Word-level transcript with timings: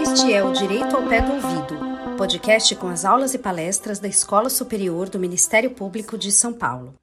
Este 0.00 0.32
é 0.32 0.42
o 0.42 0.50
Direito 0.52 0.96
ao 0.96 1.06
Pé 1.06 1.20
do 1.20 1.34
Ouvido, 1.34 1.78
podcast 2.16 2.74
com 2.76 2.88
as 2.88 3.04
aulas 3.04 3.34
e 3.34 3.38
palestras 3.38 3.98
da 3.98 4.08
Escola 4.08 4.48
Superior 4.48 5.10
do 5.10 5.18
Ministério 5.18 5.72
Público 5.72 6.16
de 6.16 6.32
São 6.32 6.54
Paulo. 6.54 6.94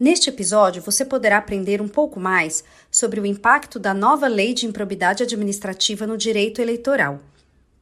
Neste 0.00 0.30
episódio, 0.30 0.80
você 0.80 1.04
poderá 1.04 1.36
aprender 1.36 1.82
um 1.82 1.88
pouco 1.88 2.18
mais 2.18 2.64
sobre 2.90 3.20
o 3.20 3.26
impacto 3.26 3.78
da 3.78 3.92
nova 3.92 4.26
Lei 4.26 4.54
de 4.54 4.64
Improbidade 4.64 5.22
Administrativa 5.22 6.06
no 6.06 6.16
direito 6.16 6.62
eleitoral, 6.62 7.20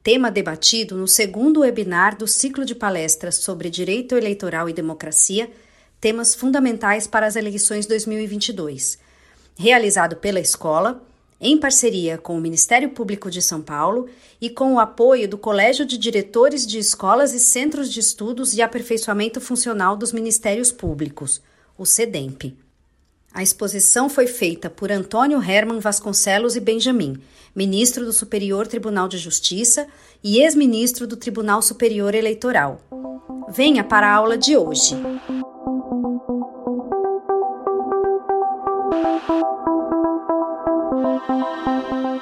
tema 0.02 0.30
debatido 0.30 0.96
no 0.96 1.06
segundo 1.06 1.60
webinar 1.60 2.16
do 2.16 2.26
ciclo 2.26 2.64
de 2.64 2.74
palestras 2.74 3.36
sobre 3.36 3.70
direito 3.70 4.16
eleitoral 4.16 4.68
e 4.68 4.72
democracia, 4.72 5.48
temas 6.00 6.34
fundamentais 6.34 7.06
para 7.06 7.26
as 7.26 7.36
eleições 7.36 7.86
2022, 7.86 8.98
realizado 9.57 10.16
pela 10.16 10.40
escola 10.40 11.02
em 11.40 11.58
parceria 11.58 12.18
com 12.18 12.36
o 12.36 12.40
Ministério 12.40 12.90
Público 12.90 13.30
de 13.30 13.43
São 13.43 13.60
Paulo 13.60 14.08
e 14.40 14.50
com 14.50 14.74
o 14.74 14.80
apoio 14.80 15.29
do 15.29 15.38
Colégio 15.38 15.84
de 15.84 15.98
Diretores 15.98 16.66
de 16.66 16.79
Escolas 16.79 17.32
e 17.32 17.40
Centros 17.40 17.93
de 17.93 18.00
Estudos 18.00 18.54
e 18.54 18.62
Aperfeiçoamento 18.62 19.40
Funcional 19.40 19.96
dos 19.96 20.12
Ministérios 20.12 20.71
Públicos, 20.71 21.40
o 21.79 21.84
SEDEMP. 21.84 22.57
A 23.35 23.43
exposição 23.43 24.11
foi 24.11 24.27
feita 24.27 24.68
por 24.68 24.93
Antônio 24.93 25.43
Herman 25.43 25.81
Vasconcelos 25.81 26.54
e 26.54 26.61
Benjamin, 26.61 27.17
ministro 27.55 28.05
do 28.05 28.13
Superior 28.13 28.67
Tribunal 28.67 29.08
de 29.08 29.17
Justiça 29.17 29.86
e 30.22 30.43
ex-ministro 30.43 31.07
do 31.07 31.17
Tribunal 31.17 31.63
Superior 31.63 32.14
Eleitoral. 32.14 32.78
Venha 33.48 33.83
para 33.83 34.06
a 34.06 34.14
aula 34.14 34.36
de 34.36 34.55
hoje. 34.55 34.97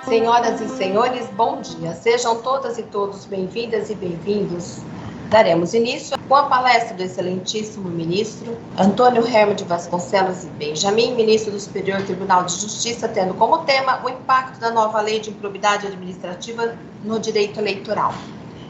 Senhoras 0.05 0.61
e 0.61 0.69
senhores, 0.69 1.27
bom 1.31 1.61
dia. 1.61 1.93
Sejam 1.95 2.41
todas 2.41 2.79
e 2.79 2.85
todos 2.85 3.25
bem-vindas 3.25 3.91
e 3.91 3.97
bem-vindos. 3.97 4.79
Daremos 5.31 5.75
início 5.75 6.19
com 6.27 6.35
a 6.35 6.43
palestra 6.47 6.97
do 6.97 7.05
excelentíssimo 7.05 7.89
ministro 7.89 8.59
Antônio 8.77 9.25
Hermo 9.25 9.55
de 9.55 9.63
Vasconcelos 9.63 10.43
e 10.43 10.49
Benjamin, 10.49 11.15
ministro 11.15 11.53
do 11.53 11.61
Superior 11.61 12.03
Tribunal 12.03 12.43
de 12.43 12.61
Justiça, 12.61 13.09
tendo 13.09 13.33
como 13.35 13.59
tema 13.59 14.05
o 14.05 14.09
impacto 14.09 14.59
da 14.59 14.73
nova 14.73 15.01
lei 15.01 15.21
de 15.21 15.31
improbidade 15.31 15.87
administrativa 15.87 16.77
no 17.05 17.21
direito 17.21 17.61
eleitoral. 17.61 18.13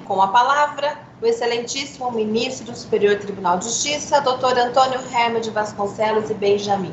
Com 0.04 0.20
a 0.20 0.28
palavra, 0.28 0.98
o 1.22 1.24
excelentíssimo 1.24 2.12
ministro 2.12 2.70
do 2.70 2.76
Superior 2.76 3.16
Tribunal 3.16 3.56
de 3.56 3.64
Justiça, 3.64 4.20
doutor 4.20 4.58
Antônio 4.58 5.00
Hermo 5.10 5.40
de 5.40 5.48
Vasconcelos 5.48 6.28
e 6.28 6.34
Benjamin. 6.34 6.92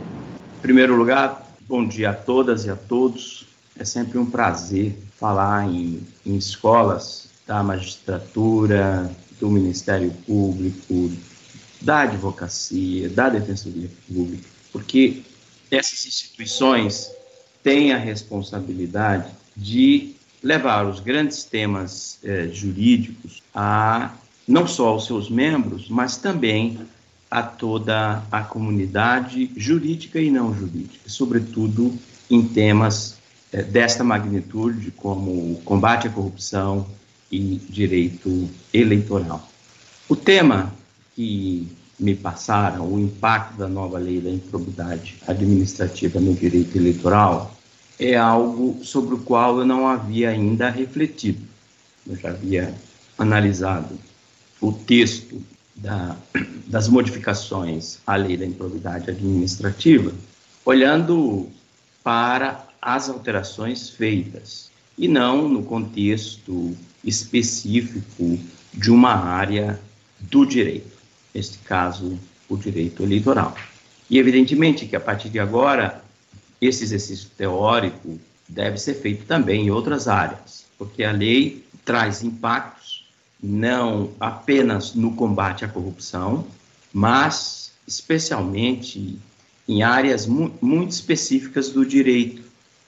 Em 0.60 0.62
primeiro 0.62 0.96
lugar, 0.96 1.46
bom 1.68 1.86
dia 1.86 2.12
a 2.12 2.14
todas 2.14 2.64
e 2.64 2.70
a 2.70 2.76
todos. 2.78 3.46
É 3.78 3.84
sempre 3.84 4.18
um 4.18 4.26
prazer 4.26 4.98
falar 5.20 5.66
em, 5.66 6.08
em 6.26 6.38
escolas 6.38 7.28
da 7.46 7.62
magistratura, 7.62 9.12
do 9.40 9.50
Ministério 9.50 10.12
Público, 10.26 11.12
da 11.82 12.02
advocacia, 12.02 13.10
da 13.10 13.30
Defensoria 13.30 13.90
Pública, 14.08 14.48
porque 14.72 15.22
essas 15.70 16.06
instituições 16.06 17.12
têm 17.62 17.92
a 17.92 17.98
responsabilidade 17.98 19.32
de 19.56 20.16
levar 20.42 20.86
os 20.86 21.00
grandes 21.00 21.44
temas 21.44 22.20
eh, 22.24 22.50
jurídicos 22.52 23.42
a 23.54 24.14
não 24.48 24.66
só 24.66 24.90
aos 24.90 25.06
seus 25.06 25.30
membros, 25.30 25.90
mas 25.90 26.16
também 26.18 26.80
a 27.30 27.44
toda 27.44 28.24
a 28.32 28.42
comunidade 28.42 29.52
jurídica 29.58 30.20
e 30.20 30.32
não 30.32 30.54
jurídica, 30.54 31.10
sobretudo 31.10 31.94
em 32.30 32.42
temas 32.42 33.18
é, 33.52 33.62
desta 33.62 34.04
magnitude, 34.04 34.92
como 34.92 35.60
combate 35.66 36.08
à 36.08 36.10
corrupção 36.10 36.88
e 37.32 37.60
direito 37.70 38.50
eleitoral. 38.74 39.48
O 40.08 40.16
tema 40.16 40.74
que 41.16 41.68
me 42.00 42.16
passaram, 42.16 42.94
o 42.94 43.00
impacto 43.00 43.58
da 43.58 43.68
nova 43.68 43.98
lei 43.98 44.22
da 44.22 44.30
improbidade 44.30 45.18
administrativa 45.28 46.20
no 46.20 46.34
direito 46.34 46.78
eleitoral, 46.78 47.56
é 48.00 48.16
algo 48.16 48.80
sobre 48.84 49.16
o 49.16 49.20
qual 49.20 49.60
eu 49.60 49.66
não 49.66 49.88
havia 49.88 50.30
ainda 50.30 50.70
refletido. 50.70 51.42
Eu 52.06 52.16
já 52.16 52.30
havia 52.30 52.74
analisado 53.18 53.98
o 54.62 54.72
texto 54.72 55.42
da, 55.76 56.16
das 56.68 56.88
modificações 56.88 58.00
à 58.06 58.16
lei 58.16 58.38
da 58.38 58.46
improbidade 58.46 59.10
administrativa, 59.10 60.14
olhando 60.64 61.50
para 62.04 62.66
as 62.82 63.10
alterações 63.10 63.90
feitas, 63.90 64.70
e 64.98 65.08
não 65.08 65.48
no 65.50 65.64
contexto 65.64 66.76
específico 67.08 68.38
de 68.74 68.92
uma 68.92 69.16
área 69.16 69.80
do 70.20 70.46
direito, 70.46 70.98
neste 71.34 71.58
caso, 71.60 72.20
o 72.50 72.58
direito 72.58 73.02
eleitoral. 73.02 73.56
E, 74.10 74.20
evidentemente, 74.20 74.86
que 74.86 74.96
a 74.96 75.00
partir 75.00 75.30
de 75.30 75.40
agora, 75.40 76.04
esse 76.62 76.84
exercício 76.84 77.30
teórico 77.38 78.20
deve 78.48 78.78
ser 78.78 78.96
feito 78.96 79.26
também 79.26 79.66
em 79.66 79.72
outras 79.72 80.08
áreas, 80.08 80.66
porque 80.78 81.04
a 81.04 81.12
lei 81.12 81.66
traz 81.86 82.24
impactos 82.24 83.08
não 83.42 84.12
apenas 84.20 84.94
no 84.94 85.14
combate 85.14 85.64
à 85.64 85.68
corrupção, 85.68 86.46
mas 86.94 87.72
especialmente 87.88 89.18
em 89.68 89.84
áreas 89.84 90.26
mu 90.26 90.52
muito 90.62 90.92
específicas 90.92 91.70
do 91.70 91.86
direito, 91.86 92.42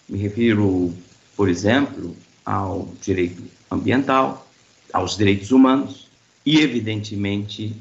me 0.08 0.18
refiro, 0.18 0.94
por 1.36 1.50
exemplo, 1.50 2.16
ao 2.46 2.90
direito 3.02 3.44
ambiental, 3.70 4.48
aos 4.92 5.16
direitos 5.16 5.52
humanos 5.52 6.08
e, 6.46 6.60
evidentemente, 6.60 7.76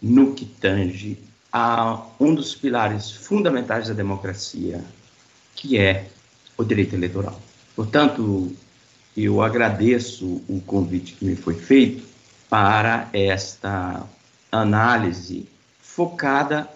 no 0.00 0.34
que 0.34 0.44
tange 0.44 1.18
a 1.52 2.02
um 2.18 2.34
dos 2.34 2.54
pilares 2.54 3.10
fundamentais 3.10 3.88
da 3.88 3.94
democracia, 3.94 4.84
que 5.54 5.78
é 5.78 6.08
o 6.56 6.64
direito 6.64 6.94
eleitoral. 6.94 7.40
Portanto, 7.74 8.52
eu 9.16 9.42
agradeço 9.42 10.42
o 10.48 10.60
convite 10.66 11.14
que 11.14 11.24
me 11.24 11.36
foi 11.36 11.54
feito 11.54 12.04
para 12.48 13.08
esta 13.12 14.04
análise 14.50 15.48
focada 15.80 16.68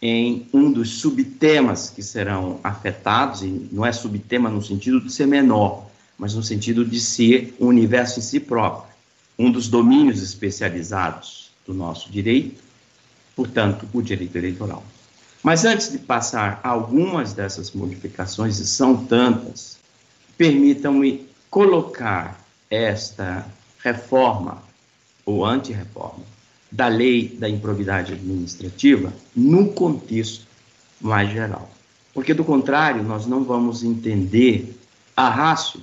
em 0.00 0.46
um 0.52 0.72
dos 0.72 1.00
subtemas 1.00 1.90
que 1.90 2.02
serão 2.02 2.58
afetados, 2.64 3.42
e 3.42 3.68
não 3.70 3.84
é 3.84 3.92
subtema 3.92 4.48
no 4.48 4.62
sentido 4.62 5.00
de 5.00 5.12
ser 5.12 5.26
menor, 5.26 5.89
mas 6.20 6.34
no 6.34 6.42
sentido 6.42 6.84
de 6.84 7.00
ser 7.00 7.56
um 7.58 7.68
universo 7.68 8.18
em 8.18 8.22
si 8.22 8.38
próprio, 8.38 8.92
um 9.38 9.50
dos 9.50 9.68
domínios 9.68 10.22
especializados 10.22 11.50
do 11.66 11.72
nosso 11.72 12.12
direito, 12.12 12.62
portanto, 13.34 13.88
o 13.90 14.02
direito 14.02 14.36
eleitoral. 14.36 14.84
Mas 15.42 15.64
antes 15.64 15.90
de 15.90 15.96
passar 15.96 16.60
algumas 16.62 17.32
dessas 17.32 17.70
modificações, 17.70 18.58
e 18.58 18.66
são 18.66 19.06
tantas, 19.06 19.78
permitam-me 20.36 21.26
colocar 21.48 22.38
esta 22.68 23.46
reforma 23.82 24.62
ou 25.24 25.42
anti-reforma 25.42 26.22
da 26.70 26.86
lei 26.86 27.28
da 27.28 27.48
improbidade 27.48 28.12
administrativa 28.12 29.10
no 29.34 29.72
contexto 29.72 30.46
mais 31.00 31.30
geral. 31.30 31.70
Porque, 32.12 32.34
do 32.34 32.44
contrário, 32.44 33.02
nós 33.02 33.26
não 33.26 33.42
vamos 33.42 33.82
entender 33.82 34.78
a 35.16 35.30
rácio 35.30 35.80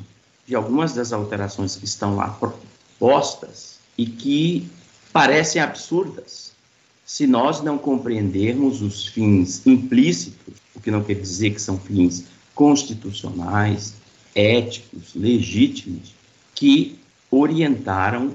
de 0.47 0.55
algumas 0.55 0.93
das 0.93 1.11
alterações 1.11 1.75
que 1.75 1.85
estão 1.85 2.15
lá 2.15 2.29
propostas 2.29 3.79
e 3.97 4.05
que 4.05 4.69
parecem 5.11 5.61
absurdas 5.61 6.53
se 7.05 7.27
nós 7.27 7.61
não 7.61 7.77
compreendermos 7.77 8.81
os 8.81 9.07
fins 9.07 9.65
implícitos, 9.65 10.55
o 10.73 10.79
que 10.79 10.89
não 10.89 11.03
quer 11.03 11.15
dizer 11.15 11.51
que 11.51 11.61
são 11.61 11.77
fins 11.77 12.25
constitucionais, 12.55 13.93
éticos, 14.33 15.13
legítimos, 15.15 16.13
que 16.55 16.99
orientaram 17.29 18.33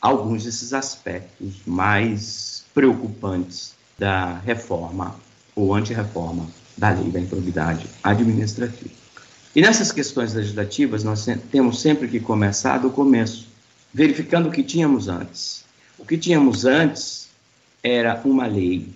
alguns 0.00 0.44
desses 0.44 0.72
aspectos 0.72 1.54
mais 1.66 2.64
preocupantes 2.72 3.74
da 3.98 4.38
reforma 4.38 5.16
ou 5.54 5.74
antirreforma 5.74 6.48
da 6.76 6.90
lei 6.90 7.10
da 7.10 7.20
improbidade 7.20 7.86
administrativa. 8.02 8.99
E 9.54 9.60
nessas 9.60 9.90
questões 9.90 10.34
legislativas, 10.34 11.02
nós 11.02 11.26
temos 11.50 11.80
sempre 11.80 12.06
que 12.06 12.20
começar 12.20 12.78
do 12.78 12.90
começo, 12.90 13.48
verificando 13.92 14.48
o 14.48 14.52
que 14.52 14.62
tínhamos 14.62 15.08
antes. 15.08 15.64
O 15.98 16.04
que 16.04 16.16
tínhamos 16.16 16.64
antes 16.64 17.28
era 17.82 18.20
uma 18.24 18.46
lei 18.46 18.88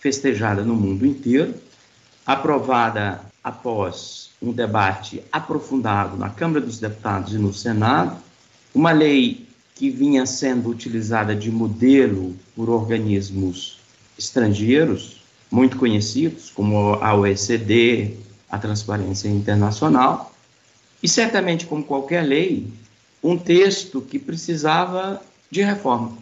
festejada 0.00 0.62
no 0.62 0.74
mundo 0.74 1.06
inteiro, 1.06 1.54
aprovada 2.26 3.20
após 3.42 4.30
um 4.42 4.52
debate 4.52 5.22
aprofundado 5.32 6.16
na 6.16 6.28
Câmara 6.28 6.60
dos 6.60 6.78
Deputados 6.78 7.32
e 7.32 7.38
no 7.38 7.54
Senado, 7.54 8.16
uma 8.74 8.92
lei 8.92 9.46
que 9.74 9.88
vinha 9.88 10.26
sendo 10.26 10.68
utilizada 10.68 11.34
de 11.34 11.50
modelo 11.50 12.36
por 12.54 12.68
organismos 12.68 13.78
estrangeiros 14.18 15.22
muito 15.50 15.76
conhecidos, 15.76 16.50
como 16.50 16.94
a 16.94 17.14
OECD, 17.14 18.16
a 18.52 18.58
Transparência 18.58 19.28
Internacional, 19.28 20.30
e 21.02 21.08
certamente, 21.08 21.64
como 21.64 21.82
qualquer 21.82 22.20
lei, 22.20 22.70
um 23.24 23.38
texto 23.38 24.02
que 24.02 24.18
precisava 24.18 25.22
de 25.50 25.62
reforma. 25.62 26.18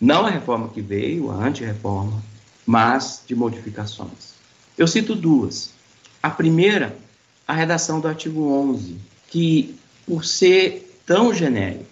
Não 0.00 0.24
a 0.24 0.30
reforma 0.30 0.70
que 0.70 0.80
veio, 0.80 1.30
a 1.30 1.34
anti-reforma, 1.34 2.22
mas 2.64 3.22
de 3.26 3.34
modificações. 3.34 4.34
Eu 4.76 4.88
cito 4.88 5.14
duas. 5.14 5.70
A 6.22 6.30
primeira, 6.30 6.96
a 7.46 7.52
redação 7.52 8.00
do 8.00 8.08
artigo 8.08 8.50
11, 8.50 8.96
que, 9.28 9.76
por 10.06 10.24
ser 10.24 10.98
tão 11.04 11.32
genérico, 11.32 11.84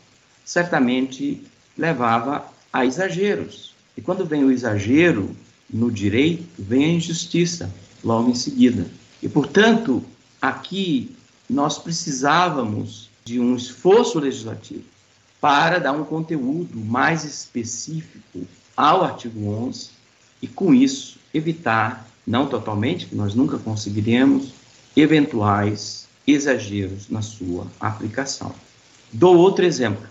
certamente 0.44 1.46
levava 1.76 2.46
a 2.72 2.86
exageros. 2.86 3.74
E 3.96 4.00
quando 4.00 4.24
vem 4.24 4.44
o 4.44 4.50
exagero 4.50 5.36
no 5.70 5.90
direito, 5.90 6.44
vem 6.58 6.84
a 6.84 6.92
injustiça 6.94 7.70
logo 8.02 8.30
em 8.30 8.34
seguida. 8.34 8.86
E, 9.24 9.28
portanto, 9.28 10.04
aqui 10.40 11.16
nós 11.48 11.78
precisávamos 11.78 13.08
de 13.24 13.40
um 13.40 13.56
esforço 13.56 14.18
legislativo 14.18 14.84
para 15.40 15.78
dar 15.80 15.92
um 15.92 16.04
conteúdo 16.04 16.78
mais 16.78 17.24
específico 17.24 18.46
ao 18.76 19.02
artigo 19.02 19.48
11 19.48 19.88
e, 20.42 20.46
com 20.46 20.74
isso, 20.74 21.18
evitar, 21.32 22.06
não 22.26 22.46
totalmente, 22.46 23.06
que 23.06 23.14
nós 23.14 23.34
nunca 23.34 23.56
conseguiremos, 23.56 24.52
eventuais 24.94 26.06
exageros 26.26 27.08
na 27.08 27.22
sua 27.22 27.66
aplicação. 27.80 28.54
Dou 29.10 29.38
outro 29.38 29.64
exemplo. 29.64 30.06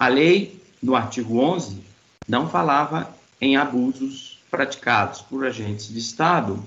A 0.00 0.08
lei, 0.08 0.60
no 0.82 0.96
artigo 0.96 1.38
11, 1.38 1.78
não 2.26 2.50
falava 2.50 3.14
em 3.40 3.56
abusos 3.56 4.42
praticados 4.50 5.20
por 5.20 5.46
agentes 5.46 5.88
de 5.88 6.00
Estado 6.00 6.60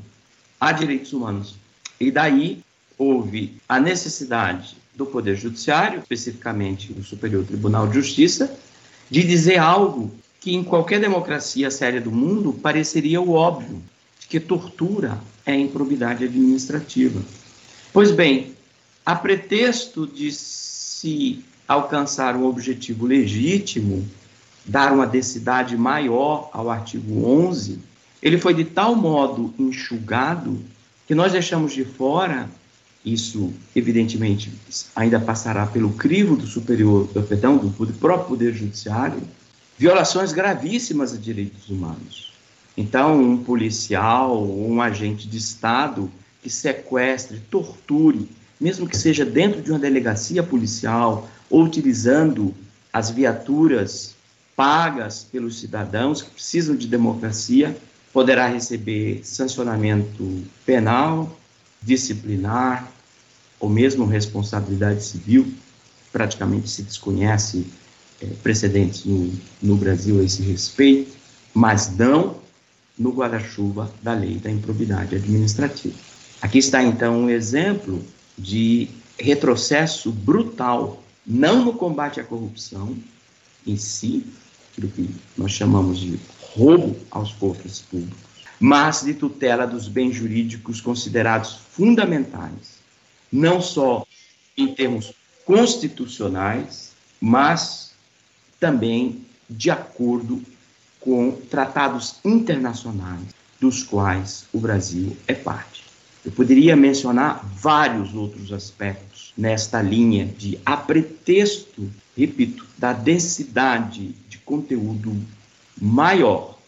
a 0.58 0.72
direitos 0.72 1.12
humanos. 1.12 1.60
E 2.01 2.09
daí 2.09 2.63
houve 2.98 3.57
a 3.69 3.80
necessidade 3.80 4.75
do 4.95 5.06
Poder 5.06 5.36
Judiciário, 5.36 6.00
especificamente 6.00 6.92
o 6.94 7.03
Superior 7.03 7.45
Tribunal 7.45 7.88
de 7.88 7.94
Justiça, 7.94 8.57
de 9.07 9.24
dizer 9.24 9.59
algo 9.59 10.12
que 10.39 10.56
em 10.56 10.63
qualquer 10.63 11.00
democracia 11.00 11.69
séria 11.69 12.01
do 12.01 12.12
mundo 12.12 12.53
pareceria 12.53 13.21
o 13.21 13.33
óbvio, 13.33 13.80
que 14.27 14.39
tortura 14.39 15.19
é 15.45 15.56
improbidade 15.56 16.24
administrativa. 16.24 17.21
Pois 17.94 18.09
bem, 18.12 18.56
a 19.06 19.13
pretexto 19.13 20.07
de 20.07 20.31
se 20.31 21.45
alcançar 21.68 22.36
um 22.36 22.45
objetivo 22.45 23.06
legítimo, 23.06 24.09
dar 24.65 24.92
uma 24.92 25.06
densidade 25.06 25.77
maior 25.77 26.50
ao 26.51 26.68
artigo 26.68 27.24
11, 27.24 27.77
ele 28.24 28.39
foi 28.39 28.56
de 28.56 28.65
tal 28.65 28.95
modo 28.95 29.53
enxugado 29.59 30.59
que 31.12 31.16
nós 31.16 31.34
deixamos 31.34 31.74
de 31.74 31.84
fora 31.84 32.50
isso, 33.04 33.52
evidentemente, 33.75 34.50
ainda 34.96 35.19
passará 35.19 35.66
pelo 35.68 35.92
crivo 35.92 36.38
do 36.38 36.48
superior, 36.48 37.06
do, 37.08 37.22
perdão, 37.22 37.58
do 37.58 37.69
próprio 38.00 38.30
Poder 38.30 38.54
Judiciário, 38.54 39.22
violações 39.78 40.31
gravíssimas 40.31 41.13
a 41.13 41.18
direitos 41.18 41.68
humanos. 41.68 42.31
Então, 42.78 43.22
um 43.22 43.44
policial 43.44 44.42
um 44.42 44.81
agente 44.81 45.28
de 45.28 45.38
Estado 45.38 46.10
que 46.42 46.50
sequestre, 46.50 47.42
torture, 47.52 48.30
mesmo 48.58 48.88
que 48.88 48.96
seja 48.96 49.25
dentro 49.25 49.62
de 49.62 49.69
uma 49.69 49.80
delegacia 49.80 50.42
policial 50.42 51.30
ou 51.50 51.66
utilizando 51.66 52.56
as 52.94 53.10
viaturas 53.12 54.16
pagas 54.56 55.28
pelos 55.30 55.60
cidadãos 55.60 56.22
que 56.22 56.30
precisam 56.30 56.74
de 56.74 56.88
democracia, 56.88 57.75
poderá 58.13 58.48
receber 58.48 59.22
sancionamento 59.24 60.44
penal, 60.66 61.38
disciplinar 61.81 62.92
ou 63.60 63.69
mesmo 63.69 64.06
responsabilidade 64.06 65.04
civil. 65.04 65.54
Praticamente 66.12 66.69
se 66.69 66.84
desconhece 66.84 67.66
é, 68.22 68.25
precedentes 68.44 69.06
no, 69.06 69.31
no 69.62 69.75
Brasil 69.75 70.19
a 70.19 70.24
esse 70.24 70.42
respeito, 70.42 71.16
mas 71.54 71.96
não 71.96 72.42
no 72.98 73.12
guarda-chuva 73.12 73.92
da 74.02 74.13
lei 74.13 74.36
da 74.36 74.52
improbidade 74.52 75.16
administrativa. 75.16 75.96
Aqui 76.42 76.60
está 76.60 76.84
então 76.84 77.24
um 77.24 77.30
exemplo 77.30 78.04
de 78.38 78.90
retrocesso 79.18 80.12
brutal, 80.12 81.02
não 81.25 81.63
no 81.63 81.74
combate 81.74 82.19
à 82.19 82.24
corrupção 82.24 82.96
em 83.66 83.78
si, 83.78 84.25
aquilo 84.72 84.90
que 84.90 85.10
nós 85.38 85.52
chamamos 85.52 86.00
de 86.00 86.19
roubo 86.56 86.95
aos 87.09 87.33
cofres 87.33 87.80
públicos, 87.80 88.31
mas 88.59 89.01
de 89.03 89.13
tutela 89.13 89.65
dos 89.65 89.88
bens 89.88 90.15
jurídicos 90.15 90.80
considerados 90.81 91.59
fundamentais, 91.71 92.80
não 93.31 93.62
só 93.62 94.06
em 94.57 94.74
termos 94.74 95.13
constitucionais, 95.45 96.92
mas 97.19 97.94
também 98.59 99.25
de 99.50 99.71
acordo 99.71 100.42
com 101.00 101.31
tratados 101.31 102.15
internacionais 102.24 103.27
dos 103.59 103.83
quais 103.83 104.45
o 104.53 104.59
Brasil 104.59 105.18
é 105.27 105.33
parte. 105.33 105.83
Eu 106.24 106.31
poderia 106.31 106.75
mencionar 106.75 107.44
vários 107.56 108.13
outros 108.13 108.53
aspectos 108.53 109.33
nesta 109.36 109.81
linha 109.81 110.25
de, 110.25 110.59
a 110.63 110.77
pretexto, 110.77 111.89
repito, 112.15 112.65
da 112.77 112.94
densidade 112.94 114.15
de 114.30 114.38
conteúdo 114.38 115.15
maior 115.81 116.60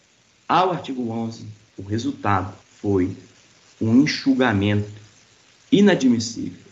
ao 0.48 0.72
artigo 0.72 1.08
11 1.08 1.46
o 1.78 1.82
resultado 1.82 2.52
foi 2.80 3.16
um 3.80 4.02
enxugamento 4.02 4.90
inadmissível 5.70 6.64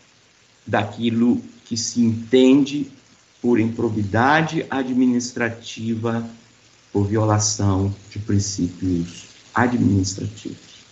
daquilo 0.66 1.40
que 1.64 1.76
se 1.76 2.00
entende 2.00 2.90
por 3.40 3.60
improbidade 3.60 4.66
administrativa 4.68 6.28
por 6.92 7.06
violação 7.06 7.94
de 8.10 8.18
princípios 8.18 9.24
administrativos. 9.54 10.82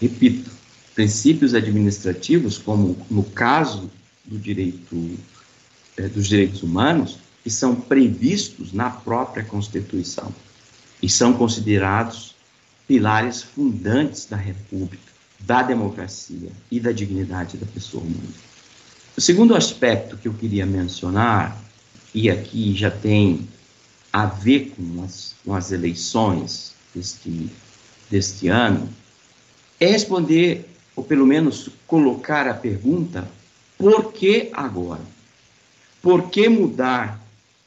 Repito, 0.00 0.50
princípios 0.94 1.54
administrativos, 1.54 2.58
como 2.58 2.96
no 3.08 3.22
caso 3.22 3.90
do 4.24 4.38
direito 4.38 5.18
eh, 5.96 6.08
dos 6.08 6.26
direitos 6.26 6.62
humanos, 6.62 7.18
que 7.42 7.50
são 7.50 7.74
previstos 7.74 8.72
na 8.72 8.90
própria 8.90 9.44
Constituição 9.44 10.32
e 11.02 11.08
são 11.08 11.32
considerados 11.32 12.34
pilares 12.86 13.42
fundantes 13.42 14.26
da 14.26 14.36
República, 14.36 15.10
da 15.38 15.62
democracia 15.62 16.50
e 16.70 16.80
da 16.80 16.92
dignidade 16.92 17.56
da 17.56 17.66
pessoa 17.66 18.02
humana. 18.02 18.34
O 19.16 19.20
segundo 19.20 19.54
aspecto 19.54 20.16
que 20.16 20.28
eu 20.28 20.34
queria 20.34 20.66
mencionar, 20.66 21.56
e 22.12 22.28
aqui 22.28 22.74
já 22.74 22.90
tem 22.90 23.48
a 24.12 24.26
ver 24.26 24.74
com 24.76 25.04
as, 25.04 25.34
com 25.44 25.54
as 25.54 25.70
eleições 25.70 26.74
deste, 26.94 27.48
deste 28.10 28.48
ano, 28.48 28.88
é 29.78 29.86
responder, 29.86 30.68
ou 30.96 31.04
pelo 31.04 31.26
menos 31.26 31.70
colocar 31.86 32.48
a 32.48 32.54
pergunta: 32.54 33.28
por 33.78 34.12
que 34.12 34.50
agora? 34.52 35.02
Por 36.02 36.30
que 36.30 36.48
mudar 36.48 37.20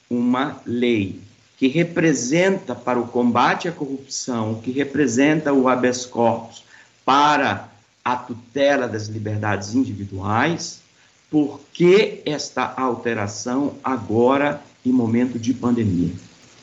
uma 0.09 0.61
lei 0.65 1.21
que 1.57 1.67
representa 1.67 2.75
para 2.75 2.99
o 2.99 3.07
combate 3.07 3.67
à 3.67 3.71
corrupção, 3.71 4.55
que 4.55 4.71
representa 4.71 5.53
o 5.53 5.67
habeas 5.67 6.05
corpus 6.05 6.63
para 7.05 7.69
a 8.03 8.15
tutela 8.15 8.87
das 8.87 9.07
liberdades 9.07 9.73
individuais, 9.73 10.81
por 11.29 11.59
que 11.71 12.21
esta 12.25 12.73
alteração 12.75 13.75
agora 13.83 14.61
em 14.85 14.91
momento 14.91 15.39
de 15.39 15.53
pandemia? 15.53 16.13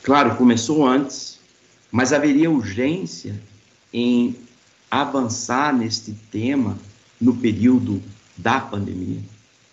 Claro, 0.03 0.35
começou 0.35 0.85
antes, 0.85 1.39
mas 1.91 2.13
haveria 2.13 2.49
urgência 2.49 3.35
em 3.91 4.35
avançar 4.89 5.73
neste 5.73 6.13
tema 6.31 6.77
no 7.19 7.35
período 7.35 8.01
da 8.37 8.59
pandemia. 8.59 9.19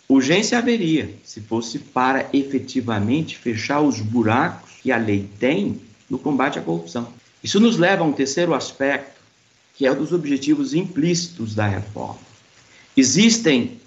Urgência 0.08 0.56
haveria, 0.56 1.14
se 1.22 1.40
fosse 1.42 1.78
para 1.78 2.30
efetivamente 2.32 3.36
fechar 3.36 3.82
os 3.82 4.00
buracos 4.00 4.70
que 4.82 4.90
a 4.90 4.96
lei 4.96 5.28
tem 5.38 5.82
no 6.08 6.18
combate 6.18 6.58
à 6.58 6.62
corrupção. 6.62 7.12
Isso 7.44 7.60
nos 7.60 7.76
leva 7.76 8.02
a 8.02 8.06
um 8.06 8.12
terceiro 8.12 8.54
aspecto, 8.54 9.20
que 9.74 9.84
é 9.84 9.92
o 9.92 9.94
dos 9.94 10.12
objetivos 10.12 10.72
implícitos 10.72 11.54
da 11.54 11.68
reforma. 11.68 12.20
Existem 12.96 13.78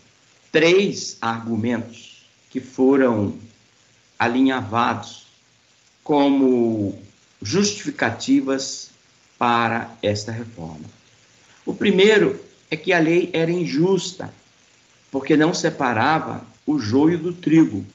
três 0.51 1.17
argumentos 1.19 2.23
que 2.51 2.59
foram 2.59 3.35
alinhavados 4.19 5.25
como 6.03 6.99
justificativas 7.41 8.91
para 9.39 9.91
esta 10.03 10.31
reforma. 10.31 10.85
O 11.65 11.73
primeiro 11.73 12.39
é 12.69 12.77
que 12.77 12.93
a 12.93 12.99
lei 12.99 13.31
era 13.33 13.49
injusta 13.49 14.31
porque 15.11 15.35
não 15.35 15.53
separava 15.53 16.43
o 16.65 16.79
joio 16.79 17.17
do 17.17 17.33
trigo, 17.33 17.85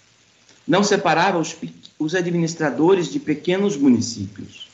não 0.69 0.85
separava 0.85 1.39
os, 1.39 1.57
os 1.99 2.15
administradores 2.15 3.11
de 3.11 3.19
pequenos 3.19 3.77
municípios, 3.77 4.69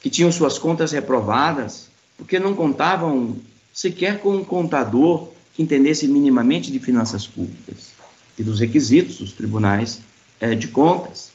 que 0.00 0.08
tinham 0.08 0.30
suas 0.30 0.58
contas 0.58 0.92
reprovadas 0.92 1.88
porque 2.16 2.38
não 2.38 2.54
contavam 2.54 3.36
sequer 3.72 4.20
com 4.20 4.36
um 4.36 4.44
contador 4.44 5.28
que 5.54 5.62
entendesse 5.62 6.06
minimamente 6.08 6.70
de 6.70 6.78
finanças 6.78 7.26
públicas 7.26 7.92
e 8.38 8.42
dos 8.42 8.60
requisitos 8.60 9.18
dos 9.18 9.32
tribunais 9.32 10.00
é, 10.40 10.54
de 10.54 10.68
contas. 10.68 11.30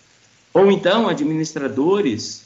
Ou 0.53 0.71
então 0.71 1.09
administradores 1.09 2.43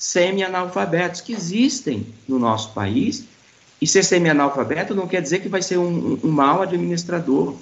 semi-analfabetos 0.00 1.20
que 1.20 1.32
existem 1.32 2.06
no 2.26 2.38
nosso 2.38 2.72
país. 2.72 3.24
E 3.80 3.86
ser 3.86 4.04
semi-analfabeto 4.04 4.94
não 4.94 5.08
quer 5.08 5.22
dizer 5.22 5.40
que 5.40 5.48
vai 5.48 5.62
ser 5.62 5.78
um, 5.78 6.18
um 6.22 6.30
mau 6.30 6.62
administrador. 6.62 7.56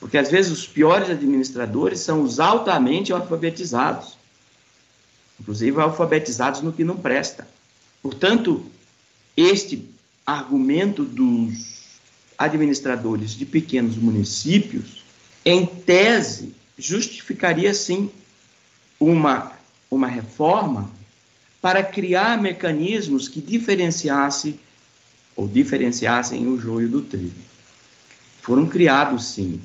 Porque 0.00 0.18
às 0.18 0.30
vezes 0.30 0.50
os 0.50 0.66
piores 0.66 1.08
administradores 1.08 2.00
são 2.00 2.22
os 2.22 2.40
altamente 2.40 3.12
alfabetizados. 3.12 4.18
Inclusive 5.40 5.80
alfabetizados 5.80 6.62
no 6.62 6.72
que 6.72 6.84
não 6.84 6.96
presta. 6.96 7.46
Portanto, 8.02 8.64
este 9.36 9.88
argumento 10.26 11.04
dos 11.04 11.84
administradores 12.36 13.30
de 13.30 13.46
pequenos 13.46 13.96
municípios, 13.96 15.04
em 15.44 15.64
tese, 15.64 16.54
justificaria 16.76 17.72
sim 17.72 18.10
uma, 18.98 19.52
uma 19.90 20.06
reforma 20.06 20.90
para 21.60 21.82
criar 21.82 22.40
mecanismos 22.40 23.28
que 23.28 23.40
diferenciasse 23.40 24.58
ou 25.36 25.48
diferenciassem 25.48 26.46
o 26.46 26.58
joio 26.58 26.88
do 26.88 27.02
trigo. 27.02 27.34
Foram 28.42 28.66
criados 28.66 29.24
sim 29.26 29.60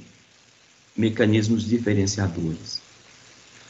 mecanismos 0.96 1.66
diferenciadores. 1.66 2.82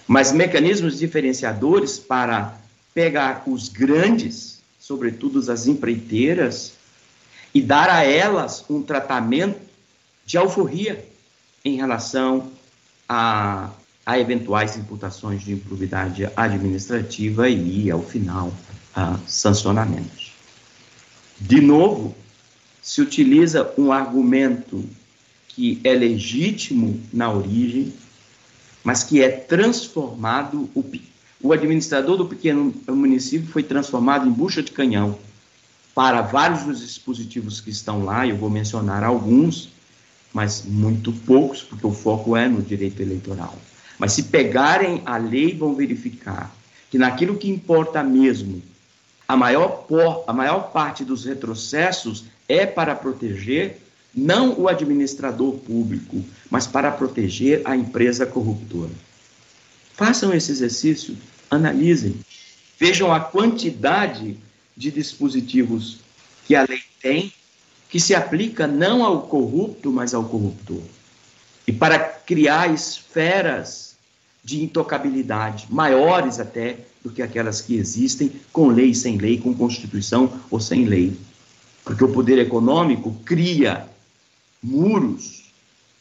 Mas 0.07 0.31
mecanismos 0.31 0.97
diferenciadores 0.97 1.99
para 1.99 2.57
pegar 2.93 3.43
os 3.45 3.69
grandes, 3.69 4.59
sobretudo 4.79 5.39
as 5.51 5.67
empreiteiras, 5.67 6.73
e 7.53 7.61
dar 7.61 7.89
a 7.89 8.03
elas 8.03 8.65
um 8.69 8.81
tratamento 8.81 9.59
de 10.25 10.37
alforria 10.37 11.05
em 11.63 11.75
relação 11.75 12.51
a, 13.07 13.69
a 14.05 14.19
eventuais 14.19 14.77
imputações 14.77 15.43
de 15.43 15.53
improbidade 15.53 16.29
administrativa 16.35 17.49
e, 17.49 17.89
ao 17.89 18.01
final, 18.01 18.53
a 18.95 19.17
sancionamentos. 19.27 20.18
De 21.39 21.61
novo, 21.61 22.15
se 22.81 23.01
utiliza 23.01 23.71
um 23.77 23.91
argumento 23.91 24.83
que 25.47 25.79
é 25.83 25.93
legítimo 25.93 26.99
na 27.11 27.31
origem, 27.31 27.93
mas 28.83 29.03
que 29.03 29.21
é 29.21 29.29
transformado, 29.29 30.69
o, 30.73 30.83
o 31.41 31.53
administrador 31.53 32.17
do 32.17 32.25
pequeno 32.25 32.73
município 32.87 33.47
foi 33.47 33.63
transformado 33.63 34.27
em 34.27 34.31
bucha 34.31 34.63
de 34.63 34.71
canhão 34.71 35.17
para 35.99 36.21
vários 36.21 36.63
dos 36.63 36.79
dispositivos 36.79 37.59
que 37.59 37.69
estão 37.69 38.05
lá, 38.05 38.25
eu 38.25 38.37
vou 38.37 38.49
mencionar 38.49 39.03
alguns, 39.03 39.69
mas 40.33 40.63
muito 40.63 41.11
poucos, 41.11 41.61
porque 41.61 41.85
o 41.85 41.91
foco 41.91 42.37
é 42.37 42.47
no 42.47 42.61
direito 42.61 43.01
eleitoral. 43.01 43.53
Mas 43.97 44.13
se 44.13 44.23
pegarem 44.23 45.01
a 45.05 45.17
lei, 45.17 45.53
vão 45.53 45.75
verificar 45.75 46.55
que 46.89 46.97
naquilo 46.97 47.35
que 47.35 47.49
importa 47.49 48.01
mesmo, 48.01 48.61
a 49.29 49.37
maior, 49.37 49.83
por, 49.87 50.23
a 50.25 50.33
maior 50.33 50.71
parte 50.71 51.05
dos 51.05 51.23
retrocessos 51.23 52.25
é 52.47 52.65
para 52.65 52.95
proteger 52.95 53.79
não 54.13 54.59
o 54.59 54.67
administrador 54.67 55.53
público, 55.59 56.25
mas 56.49 56.65
para 56.65 56.91
proteger 56.91 57.61
a 57.63 57.75
empresa 57.75 58.25
corruptora. 58.25 58.89
Façam 59.93 60.33
esse 60.33 60.51
exercício, 60.51 61.15
analisem, 61.51 62.19
vejam 62.79 63.13
a 63.13 63.19
quantidade 63.19 64.35
de 64.75 64.89
dispositivos 64.89 65.99
que 66.47 66.55
a 66.55 66.65
lei 66.67 66.81
tem 66.99 67.31
que 67.87 67.99
se 67.99 68.15
aplica 68.15 68.65
não 68.65 69.05
ao 69.05 69.27
corrupto, 69.27 69.91
mas 69.91 70.15
ao 70.15 70.23
corruptor. 70.23 70.81
E 71.67 71.71
para 71.71 71.99
criar 71.99 72.73
esferas 72.73 73.95
de 74.43 74.63
intocabilidade, 74.63 75.67
maiores 75.69 76.39
até 76.39 76.77
do 77.03 77.09
que 77.09 77.21
aquelas 77.21 77.61
que 77.61 77.75
existem, 77.75 78.31
com 78.51 78.67
lei, 78.67 78.93
sem 78.93 79.17
lei, 79.17 79.37
com 79.37 79.53
constituição 79.53 80.39
ou 80.49 80.59
sem 80.59 80.85
lei. 80.85 81.15
Porque 81.83 82.03
o 82.03 82.11
poder 82.11 82.37
econômico 82.39 83.13
cria 83.25 83.87
muros 84.61 85.51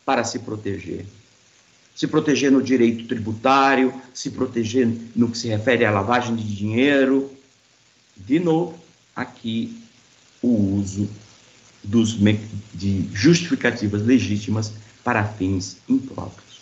para 0.05 0.25
se 0.25 0.40
proteger. 0.40 1.07
Se 1.95 2.07
proteger 2.07 2.50
no 2.50 2.62
direito 2.62 3.07
tributário, 3.07 3.93
se 4.14 4.31
proteger 4.31 4.88
no 5.14 5.31
que 5.31 5.38
se 5.38 5.49
refere 5.49 5.85
à 5.85 5.90
lavagem 5.90 6.37
de 6.37 6.45
dinheiro, 6.45 7.31
de 8.17 8.38
novo, 8.38 8.78
aqui 9.14 9.83
o 10.43 10.76
uso 10.76 11.09
dos, 11.83 12.19
de 12.75 13.09
justificativas 13.12 14.02
legítimas 14.05 14.73
para 15.02 15.25
fins 15.25 15.78
impróprios. 15.88 16.61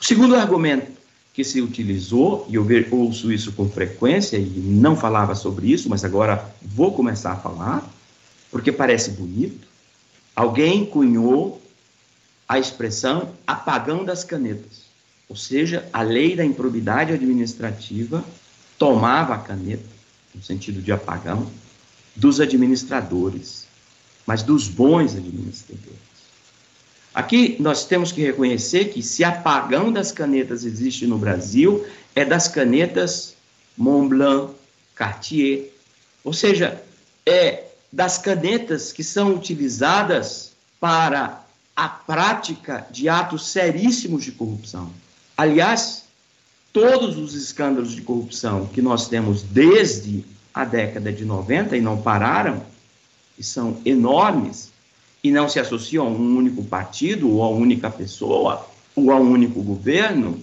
O 0.00 0.04
segundo 0.04 0.34
argumento 0.34 0.92
que 1.34 1.42
se 1.42 1.60
utilizou, 1.60 2.46
e 2.48 2.54
eu 2.54 2.64
ouço 2.92 3.32
isso 3.32 3.52
com 3.52 3.68
frequência 3.68 4.36
e 4.36 4.44
não 4.44 4.94
falava 4.94 5.34
sobre 5.34 5.66
isso, 5.70 5.90
mas 5.90 6.04
agora 6.04 6.48
vou 6.62 6.94
começar 6.94 7.32
a 7.32 7.36
falar, 7.36 7.84
porque 8.52 8.70
parece 8.70 9.10
bonito, 9.10 9.66
alguém 10.34 10.86
cunhou 10.86 11.60
a 12.48 12.56
expressão 12.56 13.30
apagão 13.44 14.04
das 14.04 14.22
canetas, 14.22 14.84
ou 15.28 15.34
seja, 15.34 15.88
a 15.92 16.02
lei 16.02 16.36
da 16.36 16.44
improbidade 16.44 17.12
administrativa 17.12 18.24
tomava 18.78 19.34
a 19.34 19.38
caneta 19.38 19.94
no 20.32 20.42
sentido 20.42 20.80
de 20.80 20.92
apagão, 20.92 21.50
dos 22.14 22.40
administradores, 22.40 23.66
mas 24.24 24.42
dos 24.42 24.68
bons 24.68 25.16
administradores. 25.16 26.13
Aqui 27.14 27.56
nós 27.60 27.86
temos 27.86 28.10
que 28.10 28.20
reconhecer 28.20 28.86
que 28.86 29.00
se 29.00 29.22
apagão 29.22 29.92
das 29.92 30.10
canetas 30.10 30.64
existe 30.64 31.06
no 31.06 31.16
Brasil, 31.16 31.86
é 32.14 32.24
das 32.24 32.48
canetas 32.48 33.34
Montblanc, 33.76 34.52
Cartier, 34.96 35.70
ou 36.24 36.32
seja, 36.32 36.82
é 37.24 37.64
das 37.92 38.18
canetas 38.18 38.92
que 38.92 39.04
são 39.04 39.34
utilizadas 39.34 40.52
para 40.80 41.44
a 41.76 41.88
prática 41.88 42.86
de 42.90 43.08
atos 43.08 43.48
seríssimos 43.48 44.24
de 44.24 44.32
corrupção. 44.32 44.90
Aliás, 45.36 46.04
todos 46.72 47.16
os 47.16 47.34
escândalos 47.34 47.92
de 47.92 48.02
corrupção 48.02 48.66
que 48.66 48.82
nós 48.82 49.08
temos 49.08 49.42
desde 49.42 50.24
a 50.52 50.64
década 50.64 51.12
de 51.12 51.24
90 51.24 51.76
e 51.76 51.80
não 51.80 52.02
pararam, 52.02 52.62
e 53.38 53.42
são 53.42 53.80
enormes, 53.84 54.70
e 55.24 55.30
não 55.30 55.48
se 55.48 55.58
associam 55.58 56.06
a 56.06 56.10
um 56.10 56.36
único 56.36 56.62
partido, 56.62 57.30
ou 57.30 57.42
a 57.42 57.48
única 57.48 57.88
pessoa, 57.88 58.68
ou 58.94 59.10
a 59.10 59.16
um 59.16 59.30
único 59.30 59.62
governo, 59.62 60.38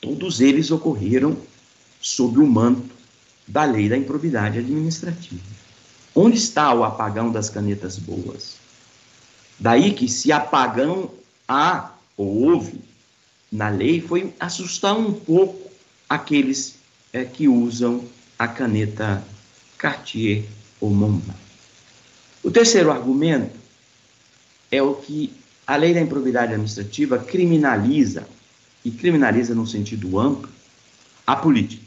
todos 0.00 0.40
eles 0.40 0.72
ocorreram 0.72 1.36
sob 2.00 2.40
o 2.40 2.46
manto 2.46 2.90
da 3.46 3.64
lei 3.64 3.88
da 3.88 3.96
improbidade 3.96 4.58
administrativa. 4.58 5.40
Onde 6.16 6.36
está 6.36 6.74
o 6.74 6.82
apagão 6.82 7.30
das 7.30 7.48
canetas 7.48 7.96
boas? 7.96 8.56
Daí 9.56 9.92
que 9.92 10.08
se 10.08 10.32
apagão 10.32 11.12
há 11.46 11.92
ou 12.16 12.42
houve 12.42 12.80
na 13.52 13.68
lei 13.68 14.00
foi 14.00 14.34
assustar 14.40 14.98
um 14.98 15.12
pouco 15.12 15.70
aqueles 16.08 16.74
é, 17.12 17.24
que 17.24 17.46
usam 17.46 18.04
a 18.36 18.48
caneta 18.48 19.22
Cartier 19.78 20.44
ou 20.80 20.90
Montblanc. 20.90 21.38
O 22.42 22.50
terceiro 22.50 22.90
argumento 22.90 23.67
é 24.70 24.82
o 24.82 24.94
que 24.94 25.32
a 25.66 25.76
lei 25.76 25.92
da 25.92 26.00
improbidade 26.00 26.52
administrativa 26.52 27.18
criminaliza, 27.18 28.26
e 28.84 28.90
criminaliza 28.90 29.54
no 29.54 29.66
sentido 29.66 30.18
amplo, 30.18 30.50
a 31.26 31.36
política. 31.36 31.84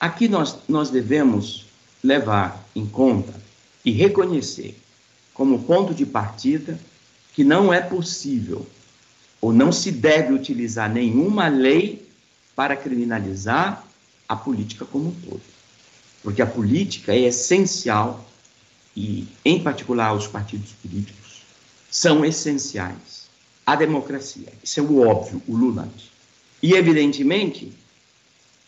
Aqui 0.00 0.28
nós, 0.28 0.58
nós 0.68 0.90
devemos 0.90 1.66
levar 2.02 2.64
em 2.74 2.84
conta 2.84 3.32
e 3.84 3.92
reconhecer 3.92 4.76
como 5.32 5.62
ponto 5.62 5.94
de 5.94 6.04
partida 6.04 6.78
que 7.32 7.44
não 7.44 7.72
é 7.72 7.80
possível 7.80 8.66
ou 9.40 9.52
não 9.52 9.70
se 9.70 9.92
deve 9.92 10.32
utilizar 10.32 10.90
nenhuma 10.90 11.48
lei 11.48 12.08
para 12.56 12.74
criminalizar 12.74 13.86
a 14.28 14.34
política 14.34 14.84
como 14.84 15.08
um 15.08 15.14
todo. 15.14 15.42
Porque 16.22 16.42
a 16.42 16.46
política 16.46 17.12
é 17.12 17.20
essencial 17.20 18.28
e, 18.96 19.28
em 19.44 19.62
particular, 19.62 20.12
os 20.14 20.26
partidos 20.26 20.72
políticos 20.82 21.35
são 21.90 22.24
essenciais 22.24 23.26
à 23.64 23.74
democracia. 23.74 24.52
Isso 24.62 24.80
é 24.80 24.82
o 24.82 25.06
óbvio, 25.06 25.42
o 25.46 25.56
lulante. 25.56 26.10
E, 26.62 26.72
evidentemente, 26.72 27.72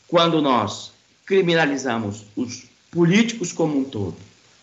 quando 0.06 0.40
nós 0.40 0.92
criminalizamos 1.26 2.24
os 2.34 2.64
políticos 2.90 3.52
como 3.52 3.78
um 3.78 3.84
todo, 3.84 4.16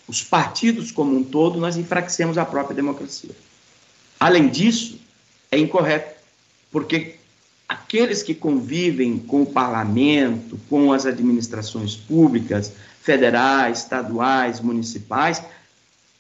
os 0.08 0.24
partidos 0.24 0.92
como 0.92 1.16
um 1.16 1.24
todo, 1.24 1.60
nós 1.60 1.78
enfraquecemos 1.78 2.38
a 2.38 2.46
própria 2.46 2.76
democracia. 2.76 3.36
Além 4.20 4.48
disso, 4.50 5.00
é 5.52 5.58
incorreto, 5.58 6.16
porque 6.72 7.16
aqueles 7.68 8.22
que 8.22 8.34
convivem 8.34 9.18
com 9.18 9.44
o 9.44 9.46
parlamento, 9.46 10.60
com 10.70 10.94
as 10.94 11.06
administrações 11.06 11.96
públicas, 11.96 12.72
federais, 13.02 13.80
estaduais, 13.80 14.60
municipais, 14.60 15.44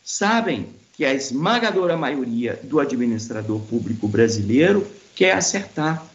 sabem 0.03 0.69
que 0.95 1.03
a 1.03 1.13
esmagadora 1.13 1.97
maioria 1.97 2.59
do 2.63 2.79
administrador 2.79 3.59
público 3.61 4.07
brasileiro 4.07 4.87
quer 5.13 5.33
acertar, 5.33 6.05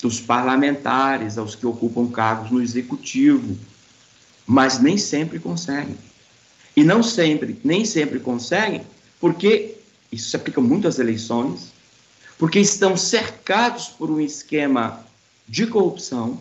dos 0.00 0.20
parlamentares 0.20 1.38
aos 1.38 1.54
que 1.54 1.66
ocupam 1.66 2.06
cargos 2.08 2.50
no 2.50 2.60
executivo, 2.60 3.56
mas 4.46 4.78
nem 4.78 4.98
sempre 4.98 5.38
conseguem. 5.38 5.96
E 6.76 6.84
não 6.84 7.02
sempre, 7.02 7.58
nem 7.64 7.84
sempre 7.84 8.18
conseguem, 8.20 8.82
porque 9.18 9.76
isso 10.12 10.30
se 10.30 10.36
aplica 10.36 10.60
muito 10.60 10.86
às 10.86 10.98
eleições, 10.98 11.72
porque 12.38 12.58
estão 12.58 12.96
cercados 12.96 13.88
por 13.88 14.10
um 14.10 14.20
esquema 14.20 15.00
de 15.48 15.66
corrupção 15.66 16.38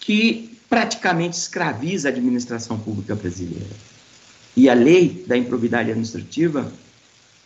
que 0.00 0.58
praticamente 0.68 1.36
escraviza 1.36 2.08
a 2.08 2.12
administração 2.12 2.78
pública 2.78 3.14
brasileira. 3.14 3.76
E 4.56 4.68
a 4.68 4.74
lei 4.74 5.24
da 5.26 5.36
improbidade 5.36 5.90
administrativa 5.90 6.70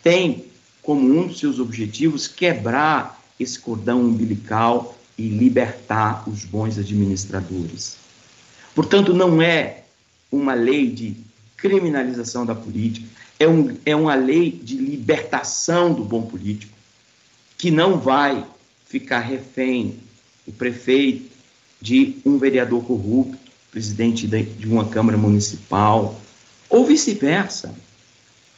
tem 0.03 0.45
como 0.81 1.01
um 1.01 1.27
dos 1.27 1.39
seus 1.39 1.59
objetivos 1.59 2.27
quebrar 2.27 3.23
esse 3.39 3.57
cordão 3.57 4.01
umbilical 4.01 4.97
e 5.17 5.27
libertar 5.29 6.27
os 6.29 6.43
bons 6.43 6.77
administradores. 6.77 7.95
Portanto, 8.75 9.13
não 9.13 9.41
é 9.41 9.83
uma 10.31 10.53
lei 10.53 10.89
de 10.89 11.15
criminalização 11.55 12.45
da 12.45 12.53
política, 12.53 13.07
é, 13.39 13.47
um, 13.47 13.77
é 13.85 13.95
uma 13.95 14.15
lei 14.15 14.51
de 14.51 14.75
libertação 14.75 15.93
do 15.93 16.03
bom 16.03 16.23
político, 16.23 16.73
que 17.57 17.71
não 17.71 17.97
vai 17.97 18.45
ficar 18.85 19.19
refém, 19.19 19.97
o 20.45 20.51
prefeito, 20.51 21.31
de 21.79 22.17
um 22.25 22.37
vereador 22.37 22.83
corrupto, 22.83 23.37
presidente 23.71 24.27
de 24.27 24.67
uma 24.67 24.87
Câmara 24.87 25.17
Municipal, 25.17 26.19
ou 26.69 26.85
vice-versa. 26.85 27.73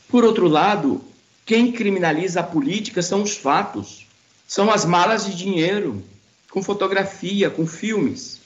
Por 0.07 0.23
outro 0.23 0.47
lado, 0.47 1.01
quem 1.45 1.71
criminaliza 1.71 2.39
a 2.39 2.43
política 2.43 3.01
são 3.01 3.21
os 3.21 3.37
fatos, 3.37 4.05
são 4.47 4.71
as 4.71 4.83
malas 4.83 5.25
de 5.25 5.35
dinheiro, 5.35 6.03
com 6.49 6.63
fotografia, 6.63 7.49
com 7.49 7.67
filmes, 7.67 8.41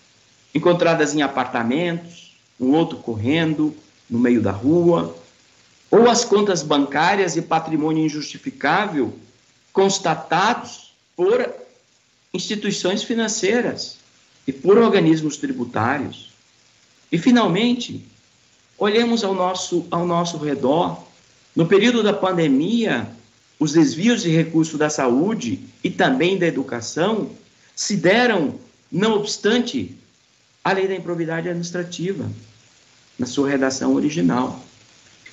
encontradas 0.53 1.13
em 1.13 1.21
apartamentos, 1.21 2.35
um 2.59 2.71
outro 2.73 2.97
correndo 2.97 3.75
no 4.09 4.19
meio 4.19 4.41
da 4.41 4.51
rua, 4.51 5.15
ou 5.89 6.09
as 6.09 6.25
contas 6.25 6.61
bancárias 6.61 7.35
e 7.35 7.41
patrimônio 7.41 8.05
injustificável 8.05 9.13
constatados 9.71 10.93
por 11.15 11.49
instituições 12.33 13.03
financeiras 13.03 13.97
e 14.45 14.51
por 14.51 14.77
organismos 14.77 15.37
tributários. 15.37 16.31
E, 17.11 17.17
finalmente, 17.17 18.05
olhemos 18.77 19.23
ao 19.23 19.33
nosso, 19.33 19.87
ao 19.89 20.05
nosso 20.05 20.37
redor. 20.37 21.03
No 21.59 21.65
período 21.65 22.01
da 22.01 22.13
pandemia, 22.13 23.05
os 23.59 23.73
desvios 23.73 24.21
de 24.21 24.29
recursos 24.29 24.79
da 24.79 24.89
saúde 24.89 25.59
e 25.83 25.89
também 25.89 26.37
da 26.37 26.47
educação 26.47 27.31
se 27.75 27.97
deram, 27.97 28.55
não 28.89 29.17
obstante, 29.17 29.93
a 30.63 30.71
lei 30.71 30.87
da 30.87 30.95
improbidade 30.95 31.49
administrativa, 31.49 32.31
na 33.17 33.25
sua 33.25 33.49
redação 33.49 33.93
original. 33.93 34.63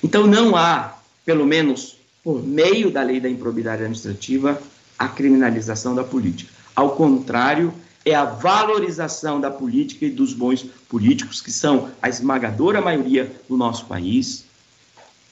Então, 0.03 0.27
não 0.27 0.53
há, 0.53 0.97
pelo 1.25 1.45
menos 1.45 1.95
por 2.21 2.45
meio 2.45 2.91
da 2.91 3.03
lei 3.03 3.21
da 3.21 3.29
improbidade 3.29 3.83
administrativa, 3.83 4.61
a 4.99 5.07
criminalização 5.07 5.95
da 5.95 6.03
política. 6.03 6.51
Ao 6.75 6.93
contrário, 6.97 7.73
é 8.03 8.13
a 8.13 8.25
valorização 8.25 9.39
da 9.39 9.49
política 9.49 10.05
e 10.05 10.09
dos 10.09 10.33
bons 10.33 10.65
políticos, 10.89 11.39
que 11.39 11.53
são 11.53 11.89
a 12.01 12.09
esmagadora 12.09 12.81
maioria 12.81 13.31
do 13.47 13.55
nosso 13.55 13.85
país, 13.85 14.45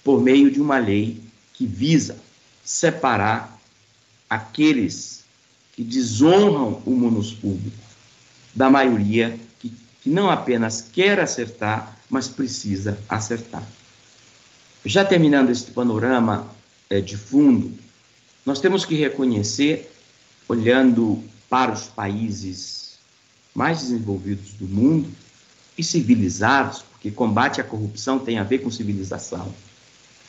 por 0.05 0.21
meio 0.21 0.51
de 0.51 0.62
uma 0.62 0.77
lei 0.77 1.19
que 1.51 1.65
visa 1.65 2.15
separar 2.63 3.59
aqueles 4.29 5.24
que 5.74 5.83
desonram 5.83 6.79
o 6.85 6.91
munus 6.91 7.33
público, 7.33 7.75
da 8.53 8.70
maioria 8.70 9.37
que, 9.59 9.74
que 10.03 10.09
não 10.09 10.29
apenas 10.29 10.79
quer 10.94 11.20
acertar, 11.20 11.98
mas 12.07 12.27
precisa 12.27 13.00
acertar. 13.09 13.68
Já 14.85 15.03
terminando 15.03 15.50
este 15.50 15.72
panorama 15.72 16.48
é, 16.87 17.01
de 17.01 17.18
fundo, 17.18 17.74
nós 18.46 18.59
temos 18.59 18.85
que 18.85 18.94
reconhecer, 18.94 19.91
olhando 20.48 21.24
para 21.50 21.74
os 21.74 21.87
países 21.87 23.00
mais 23.55 23.79
desenvolvidos 23.79 24.53
do 24.53 24.68
mundo 24.68 25.09
e 25.75 25.83
civilizados, 25.83 26.83
porque 26.83 27.09
combate 27.09 27.59
à 27.59 27.63
corrupção 27.63 28.20
tem 28.20 28.37
a 28.37 28.44
ver 28.44 28.59
com 28.59 28.70
civilização, 28.70 29.51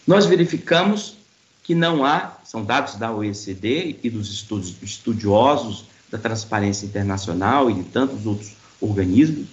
nós 0.06 0.26
verificamos 0.26 1.16
que 1.62 1.74
não 1.74 2.04
há, 2.04 2.38
são 2.44 2.64
dados 2.64 2.94
da 2.94 3.12
OECD 3.12 3.98
e 4.02 4.08
dos 4.08 4.32
estudos 4.32 4.74
estudiosos 4.80 5.86
da 6.10 6.16
Transparência 6.16 6.86
Internacional 6.86 7.68
e 7.68 7.74
de 7.74 7.82
tantos 7.84 8.24
outros 8.24 8.52
organismos, 8.80 9.48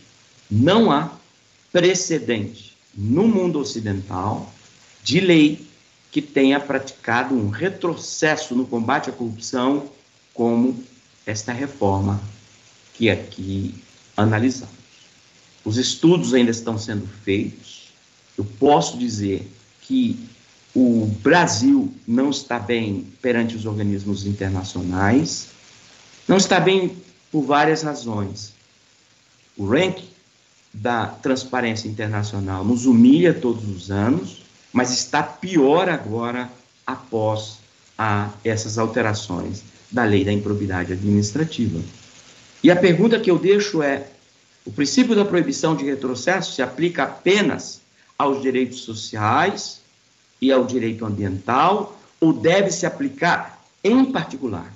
não 0.49 0.91
há 0.91 1.11
precedente 1.71 2.77
no 2.95 3.27
mundo 3.27 3.57
ocidental 3.57 4.53
de 5.03 5.19
lei 5.19 5.67
que 6.11 6.21
tenha 6.21 6.59
praticado 6.59 7.33
um 7.33 7.49
retrocesso 7.49 8.53
no 8.53 8.67
combate 8.67 9.09
à 9.09 9.13
corrupção 9.13 9.89
como 10.33 10.83
esta 11.25 11.51
reforma 11.51 12.21
que 12.93 13.09
aqui 13.09 13.73
analisamos. 14.15 14.75
Os 15.65 15.77
estudos 15.77 16.35
ainda 16.35 16.51
estão 16.51 16.77
sendo 16.77 17.07
feitos. 17.23 17.91
Eu 18.37 18.45
posso 18.45 18.97
dizer 18.97 19.49
que 19.81 20.29
o 20.75 21.05
Brasil 21.21 21.93
não 22.07 22.31
está 22.31 22.57
bem 22.57 23.07
perante 23.21 23.55
os 23.55 23.65
organismos 23.65 24.25
internacionais, 24.25 25.47
não 26.27 26.38
está 26.38 26.59
bem 26.59 26.97
por 27.31 27.43
várias 27.43 27.83
razões. 27.83 28.53
O 29.55 29.67
ranking 29.67 30.09
da 30.73 31.05
transparência 31.05 31.88
internacional 31.88 32.63
nos 32.63 32.88
humilha 32.88 33.33
todos 33.33 33.69
os 33.69 33.91
anos, 33.91 34.43
mas 34.71 34.91
está 34.91 35.21
pior 35.21 35.88
agora 35.88 36.49
após 36.88 37.59
a 37.95 38.31
essas 38.43 38.79
alterações 38.79 39.62
da 39.91 40.03
lei 40.03 40.25
da 40.25 40.33
improbidade 40.33 40.93
administrativa. 40.93 41.79
E 42.63 42.71
a 42.71 42.75
pergunta 42.75 43.19
que 43.19 43.29
eu 43.29 43.38
deixo 43.38 43.83
é: 43.83 44.07
o 44.65 44.71
princípio 44.71 45.15
da 45.15 45.23
proibição 45.23 45.75
de 45.75 45.86
retrocesso 45.86 46.53
se 46.53 46.63
aplica 46.63 47.03
apenas 47.03 47.81
aos 48.17 48.41
direitos 48.41 48.79
sociais 48.79 49.83
e 50.43 50.51
ao 50.51 50.65
direito 50.65 51.06
ambiental, 51.06 51.97
ou 52.19 52.34
deve 52.34 52.69
se 52.69 52.86
aplicar, 52.86 53.63
em 53.82 54.03
particular, 54.03 54.69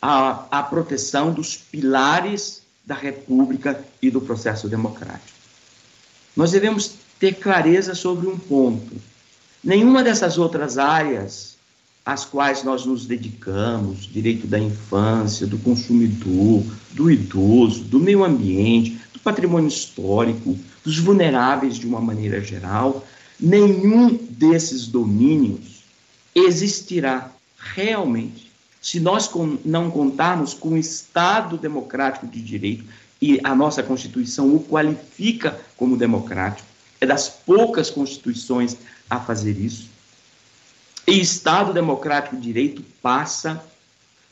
à, 0.00 0.46
à 0.50 0.62
proteção 0.62 1.30
dos 1.30 1.54
pilares 1.54 2.62
da 2.84 2.94
República 2.94 3.78
e 4.00 4.10
do 4.10 4.22
processo 4.22 4.70
democrático? 4.70 5.38
Nós 6.34 6.52
devemos 6.52 6.94
ter 7.20 7.34
clareza 7.34 7.94
sobre 7.94 8.26
um 8.26 8.38
ponto. 8.38 8.96
Nenhuma 9.62 10.02
dessas 10.02 10.38
outras 10.38 10.78
áreas 10.78 11.56
às 12.06 12.24
quais 12.24 12.64
nós 12.64 12.86
nos 12.86 13.04
dedicamos, 13.04 14.06
direito 14.06 14.46
da 14.46 14.58
infância, 14.58 15.46
do 15.46 15.58
consumidor, 15.58 16.64
do 16.90 17.10
idoso, 17.10 17.84
do 17.84 18.00
meio 18.00 18.24
ambiente, 18.24 18.98
do 19.12 19.20
patrimônio 19.20 19.68
histórico, 19.68 20.58
dos 20.82 20.98
vulneráveis 20.98 21.76
de 21.76 21.86
uma 21.86 22.00
maneira 22.00 22.40
geral, 22.40 23.06
Nenhum 23.42 24.16
desses 24.30 24.86
domínios 24.86 25.82
existirá 26.32 27.28
realmente 27.58 28.52
se 28.80 29.00
nós 29.00 29.28
não 29.64 29.90
contarmos 29.90 30.54
com 30.54 30.70
o 30.70 30.78
Estado 30.78 31.58
democrático 31.58 32.24
de 32.28 32.40
direito 32.40 32.84
e 33.20 33.40
a 33.42 33.52
nossa 33.52 33.82
Constituição 33.82 34.54
o 34.54 34.62
qualifica 34.62 35.60
como 35.76 35.96
democrático. 35.96 36.68
É 37.00 37.06
das 37.06 37.28
poucas 37.28 37.90
constituições 37.90 38.76
a 39.10 39.18
fazer 39.18 39.58
isso. 39.58 39.90
E 41.04 41.20
Estado 41.20 41.72
democrático 41.72 42.36
de 42.36 42.42
direito 42.42 42.84
passa 43.02 43.60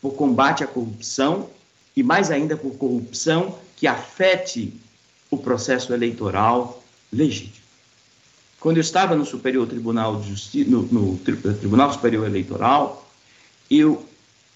por 0.00 0.12
combate 0.12 0.62
à 0.62 0.68
corrupção 0.68 1.50
e 1.96 2.02
mais 2.04 2.30
ainda 2.30 2.56
por 2.56 2.76
corrupção 2.76 3.58
que 3.74 3.88
afete 3.88 4.72
o 5.28 5.36
processo 5.36 5.92
eleitoral 5.92 6.80
legítimo. 7.12 7.59
Quando 8.60 8.76
eu 8.76 8.82
estava 8.82 9.16
no 9.16 9.24
Superior 9.24 9.66
Tribunal 9.66 10.20
de 10.20 10.28
Justiça, 10.28 10.70
no, 10.70 10.82
no 10.82 11.16
Tribunal 11.16 11.90
Superior 11.92 12.26
Eleitoral, 12.26 13.10
eu, 13.70 14.06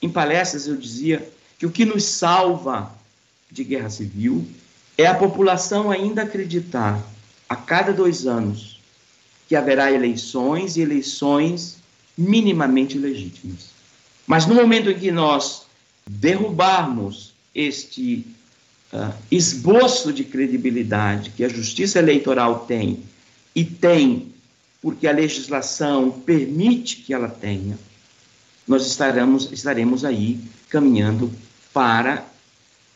em 0.02 0.10
palestras, 0.10 0.66
eu 0.66 0.76
dizia 0.76 1.26
que 1.58 1.64
o 1.64 1.70
que 1.70 1.86
nos 1.86 2.04
salva 2.04 2.92
de 3.50 3.64
guerra 3.64 3.88
civil 3.88 4.46
é 4.98 5.06
a 5.06 5.14
população 5.14 5.90
ainda 5.90 6.22
acreditar, 6.22 7.02
a 7.48 7.56
cada 7.56 7.92
dois 7.92 8.26
anos, 8.26 8.78
que 9.48 9.56
haverá 9.56 9.90
eleições 9.90 10.76
e 10.76 10.82
eleições 10.82 11.78
minimamente 12.16 12.98
legítimas. 12.98 13.70
Mas 14.26 14.46
no 14.46 14.54
momento 14.54 14.90
em 14.90 14.98
que 14.98 15.10
nós 15.10 15.62
derrubarmos 16.06 17.32
este 17.54 18.26
uh, 18.92 19.14
esboço 19.30 20.12
de 20.12 20.24
credibilidade 20.24 21.30
que 21.30 21.42
a 21.42 21.48
justiça 21.48 21.98
eleitoral 21.98 22.60
tem 22.60 23.02
e 23.54 23.64
tem 23.64 24.32
porque 24.80 25.06
a 25.06 25.12
legislação 25.12 26.10
permite 26.10 26.96
que 26.96 27.14
ela 27.14 27.28
tenha, 27.28 27.78
nós 28.68 28.86
estaremos, 28.86 29.50
estaremos 29.50 30.04
aí 30.04 30.38
caminhando 30.68 31.32
para 31.72 32.26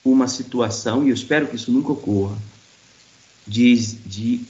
uma 0.04 0.28
situação, 0.28 1.04
e 1.04 1.08
eu 1.08 1.14
espero 1.14 1.46
que 1.46 1.56
isso 1.56 1.72
nunca 1.72 1.92
ocorra, 1.92 2.36
de, 3.46 3.74
de 4.04 4.40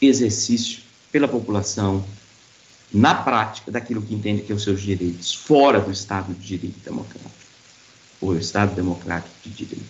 exercício 0.00 0.82
pela 1.12 1.28
população, 1.28 2.04
na 2.92 3.14
prática, 3.14 3.70
daquilo 3.70 4.02
que 4.02 4.14
entende 4.14 4.42
que 4.42 4.48
são 4.48 4.54
é 4.54 4.56
os 4.56 4.64
seus 4.64 4.82
direitos, 4.82 5.32
fora 5.32 5.80
do 5.80 5.90
Estado 5.90 6.34
de 6.34 6.44
Direito 6.44 6.78
Democrático, 6.84 7.30
ou 8.20 8.36
Estado 8.36 8.74
Democrático 8.74 9.34
de 9.44 9.50
Direito. 9.50 9.84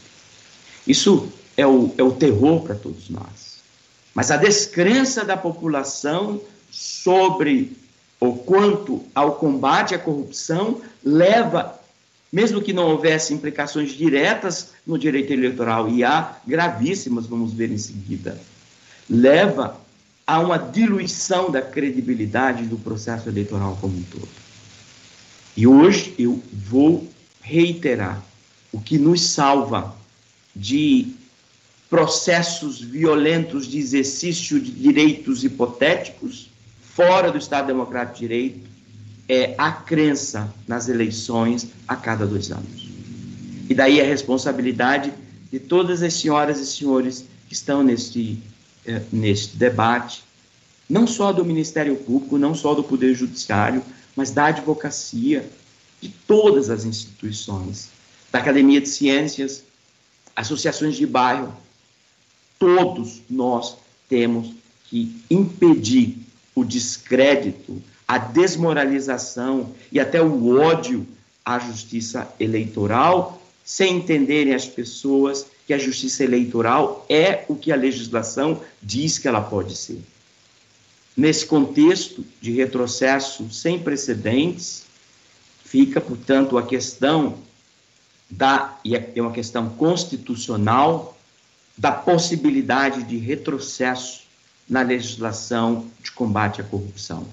Isso 0.87 1.33
é 1.57 1.67
o, 1.67 1.95
é 1.97 2.03
o 2.03 2.13
terror 2.13 2.63
para 2.63 2.75
todos 2.75 3.09
nós. 3.09 3.54
Mas 4.15 4.31
a 4.31 4.37
descrença 4.37 5.25
da 5.25 5.37
população 5.37 6.41
sobre 6.71 7.77
o 8.21 8.35
quanto 8.35 9.05
ao 9.15 9.35
combate 9.35 9.95
à 9.95 9.99
corrupção 9.99 10.81
leva, 11.05 11.79
mesmo 12.33 12.63
que 12.63 12.73
não 12.73 12.89
houvesse 12.89 13.35
implicações 13.35 13.91
diretas 13.93 14.71
no 14.87 14.99
direito 14.99 15.33
eleitoral, 15.33 15.89
e 15.89 16.05
há 16.05 16.37
gravíssimas, 16.47 17.27
vamos 17.27 17.53
ver 17.53 17.71
em 17.71 17.79
seguida, 17.79 18.41
leva 19.11 19.79
a 20.27 20.41
uma 20.41 20.59
diluição 20.59 21.51
da 21.51 21.61
credibilidade 21.61 22.65
do 22.65 22.79
processo 22.79 23.29
eleitoral 23.29 23.77
como 23.81 23.97
um 23.97 24.03
todo. 24.05 24.29
E 25.57 25.67
hoje 25.67 26.15
eu 26.19 26.43
vou 26.53 27.07
reiterar 27.43 28.23
o 28.73 28.81
que 28.81 28.97
nos 28.97 29.21
salva 29.21 29.95
de 30.57 31.15
processos 31.95 32.81
violentos 32.81 33.69
de 33.69 33.79
exercício 33.79 34.59
de 34.59 34.73
direitos 34.73 35.45
hipotéticos 35.45 36.51
fora 36.83 37.31
do 37.31 37.39
Estado 37.39 37.69
Democrático 37.69 38.15
de 38.15 38.21
Direito 38.21 38.69
é 39.29 39.55
a 39.57 39.71
crença 39.71 40.53
nas 40.67 40.89
eleições 40.89 41.69
a 41.87 41.95
cada 41.95 42.27
dois 42.27 42.51
anos. 42.51 42.89
E 43.71 43.75
daí 43.77 44.01
a 44.01 44.05
responsabilidade 44.05 45.13
de 45.53 45.61
todas 45.61 46.03
as 46.03 46.15
senhoras 46.15 46.59
e 46.59 46.67
senhores 46.67 47.27
que 47.47 47.55
estão 47.55 47.81
neste, 47.81 48.43
eh, 48.85 49.01
neste 49.13 49.57
debate, 49.57 50.25
não 50.91 51.07
só 51.07 51.33
do 51.33 51.45
Ministério 51.45 51.95
Público, 51.95 52.37
não 52.37 52.57
só 52.57 52.75
do 52.75 52.83
Poder 52.83 53.15
Judiciário, 53.15 53.85
mas 54.17 54.33
da 54.33 54.47
advocacia, 54.47 55.49
de 56.01 56.09
todas 56.27 56.71
as 56.71 56.85
instituições, 56.85 57.89
da 58.33 58.41
Academia 58.41 58.81
de 58.81 58.89
Ciências, 58.89 59.63
associações 60.35 60.97
de 60.97 61.07
bairro, 61.07 61.63
todos 62.59 63.23
nós 63.29 63.77
temos 64.09 64.53
que 64.85 65.17
impedir 65.31 66.19
o 66.55 66.65
descrédito, 66.65 67.83
a 68.07 68.19
desmoralização 68.19 69.73
e 69.91 69.99
até 69.99 70.23
o 70.23 70.59
ódio 70.59 71.07
à 71.45 71.59
justiça 71.59 72.33
eleitoral, 72.39 73.43
sem 73.65 73.97
entenderem 73.97 74.55
as 74.55 74.67
pessoas 74.67 75.47
que 75.67 75.73
a 75.73 75.79
justiça 75.79 76.23
eleitoral 76.23 77.05
é 77.09 77.45
o 77.49 77.57
que 77.57 77.73
a 77.73 77.77
legislação 77.77 78.61
diz 78.83 79.19
que 79.19 79.27
ela 79.27 79.41
pode 79.41 79.75
ser. 79.75 80.01
Nesse 81.17 81.47
contexto 81.47 82.25
de 82.41 82.53
retrocesso 82.53 83.51
sem 83.51 83.79
precedentes, 83.79 84.85
fica, 85.65 86.01
portanto, 86.01 86.59
a 86.59 86.63
questão 86.63 87.39
da, 88.29 88.79
e 88.85 88.95
é 88.95 89.13
uma 89.17 89.33
questão 89.33 89.71
constitucional, 89.71 91.17
da 91.77 91.91
possibilidade 91.93 93.03
de 93.03 93.17
retrocesso 93.17 94.25
na 94.69 94.83
legislação 94.83 95.87
de 96.03 96.11
combate 96.13 96.61
à 96.61 96.65
corrupção 96.65 97.27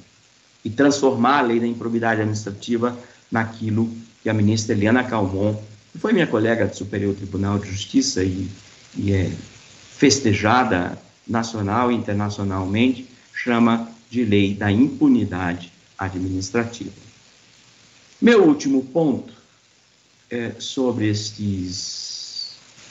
e 0.63 0.69
transformar 0.69 1.39
a 1.39 1.41
lei 1.41 1.60
da 1.60 1.67
improbidade 1.67 2.21
administrativa 2.21 2.97
naquilo 3.32 3.89
que 4.21 4.30
a 4.30 4.34
ministra 4.34 4.75
Eliana 4.75 5.04
Calmon, 5.04 5.56
que 5.91 5.97
foi 5.97 6.13
minha 6.13 6.27
colega 6.27 6.67
do 6.67 6.75
Superior 6.75 7.15
Tribunal 7.15 7.60
de 7.60 7.69
Justiça 7.69 8.23
e, 8.23 8.49
e 8.95 9.13
é 9.13 9.32
festejada 9.97 10.97
nacional 11.27 11.91
e 11.91 11.95
internacionalmente, 11.95 13.08
chama 13.34 13.89
de 14.10 14.25
lei 14.25 14.54
da 14.54 14.71
impunidade 14.71 15.71
administrativa. 15.97 16.91
Meu 18.21 18.43
último 18.43 18.84
ponto 18.86 19.34
é 20.30 20.51
sobre 20.60 21.10
estes 21.10 22.11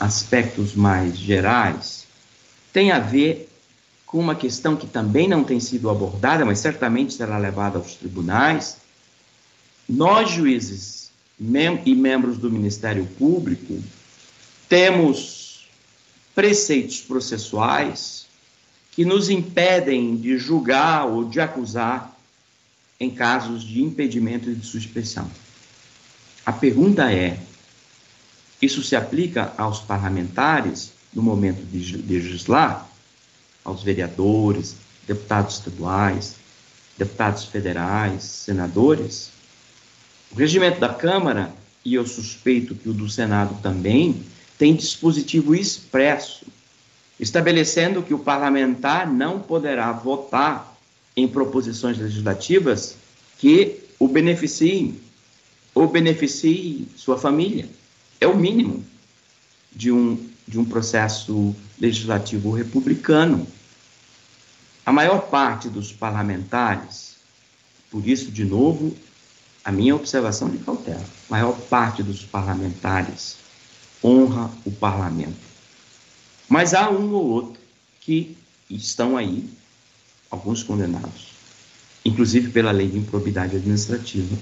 aspectos 0.00 0.74
mais 0.74 1.16
gerais 1.16 2.06
tem 2.72 2.90
a 2.90 2.98
ver 2.98 3.48
com 4.06 4.18
uma 4.18 4.34
questão 4.34 4.74
que 4.74 4.86
também 4.86 5.28
não 5.28 5.44
tem 5.44 5.60
sido 5.60 5.90
abordada, 5.90 6.44
mas 6.44 6.58
certamente 6.58 7.12
será 7.12 7.36
levada 7.38 7.78
aos 7.78 7.94
tribunais. 7.94 8.78
Nós, 9.88 10.30
juízes 10.30 11.10
mem 11.38 11.80
e 11.84 11.94
membros 11.94 12.38
do 12.38 12.50
Ministério 12.50 13.06
Público, 13.18 13.82
temos 14.68 15.68
preceitos 16.34 17.00
processuais 17.00 18.26
que 18.92 19.04
nos 19.04 19.30
impedem 19.30 20.16
de 20.16 20.38
julgar 20.38 21.06
ou 21.06 21.24
de 21.24 21.40
acusar 21.40 22.16
em 22.98 23.10
casos 23.10 23.62
de 23.62 23.82
impedimento 23.82 24.50
e 24.50 24.54
de 24.54 24.66
suspeição. 24.66 25.30
A 26.44 26.52
pergunta 26.52 27.12
é: 27.12 27.38
isso 28.60 28.82
se 28.82 28.94
aplica 28.94 29.52
aos 29.56 29.80
parlamentares 29.80 30.92
no 31.14 31.22
momento 31.22 31.62
de 31.64 31.96
legislar? 31.96 32.90
aos 33.64 33.82
vereadores, 33.82 34.76
deputados 35.06 35.56
estaduais, 35.56 36.36
deputados 36.96 37.44
federais, 37.44 38.22
senadores. 38.22 39.30
O 40.30 40.34
regimento 40.36 40.80
da 40.80 40.88
Câmara, 40.88 41.52
e 41.84 41.94
eu 41.94 42.06
suspeito 42.06 42.74
que 42.74 42.88
o 42.88 42.92
do 42.92 43.08
Senado 43.08 43.58
também, 43.62 44.22
tem 44.58 44.74
dispositivo 44.74 45.54
expresso 45.54 46.46
estabelecendo 47.18 48.02
que 48.02 48.14
o 48.14 48.18
parlamentar 48.18 49.10
não 49.10 49.40
poderá 49.40 49.92
votar 49.92 50.74
em 51.14 51.28
proposições 51.28 51.98
legislativas 51.98 52.96
que 53.38 53.78
o 53.98 54.08
beneficiem 54.08 54.98
ou 55.74 55.86
beneficie 55.86 56.88
sua 56.96 57.18
família. 57.18 57.68
É 58.20 58.26
o 58.26 58.36
mínimo 58.36 58.84
de 59.72 59.90
um 59.90 60.30
de 60.50 60.58
um 60.58 60.64
processo 60.64 61.54
legislativo 61.78 62.50
republicano. 62.50 63.46
A 64.84 64.90
maior 64.90 65.28
parte 65.28 65.68
dos 65.68 65.92
parlamentares, 65.92 67.14
por 67.88 68.06
isso, 68.06 68.32
de 68.32 68.44
novo, 68.44 68.96
a 69.64 69.70
minha 69.70 69.94
observação 69.94 70.50
de 70.50 70.58
cautela, 70.58 70.98
a 70.98 71.30
maior 71.30 71.52
parte 71.52 72.02
dos 72.02 72.22
parlamentares 72.24 73.36
honra 74.02 74.50
o 74.64 74.72
parlamento. 74.72 75.38
Mas 76.48 76.74
há 76.74 76.90
um 76.90 77.12
ou 77.12 77.26
outro 77.26 77.60
que 78.00 78.36
estão 78.68 79.16
aí, 79.16 79.48
alguns 80.30 80.64
condenados, 80.64 81.28
inclusive 82.04 82.50
pela 82.50 82.72
lei 82.72 82.88
de 82.88 82.98
improbidade 82.98 83.54
administrativa, 83.54 84.36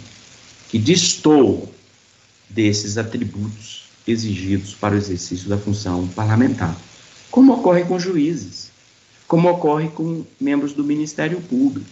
que 0.71 0.79
destoam 0.79 1.69
desses 2.49 2.97
atributos 2.97 3.85
exigidos 4.07 4.75
para 4.75 4.95
o 4.95 4.99
exercício 4.99 5.49
da 5.49 5.59
função 5.59 6.09
parlamentar, 6.09 6.77
como 7.31 7.53
ocorre 7.53 7.85
com 7.85 7.99
juízes, 7.99 8.71
como 9.27 9.51
ocorre 9.51 9.89
com 9.89 10.25
membros 10.41 10.73
do 10.73 10.83
Ministério 10.83 11.41
Público, 11.43 11.91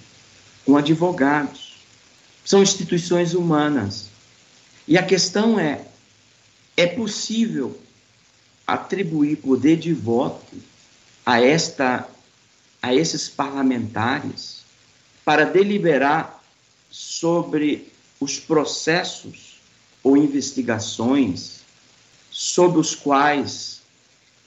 com 0.65 0.77
advogados. 0.77 1.77
São 2.45 2.63
instituições 2.63 3.35
humanas. 3.35 4.09
E 4.89 4.97
a 4.97 5.03
questão 5.03 5.61
é: 5.61 5.85
é 6.77 6.87
possível 6.87 7.79
atribuir 8.67 9.37
poder 9.37 9.77
de 9.77 9.93
voto 9.93 10.57
a 11.25 11.41
esta 11.41 12.09
a 12.83 12.95
esses 12.95 13.29
parlamentares 13.29 14.63
para 15.25 15.45
deliberar 15.45 16.41
sobre 16.89 17.93
os 18.21 18.39
processos 18.39 19.46
ou 20.07 20.17
investigações 20.17 21.63
sob 22.31 22.79
os 22.79 22.95
quais 22.95 23.81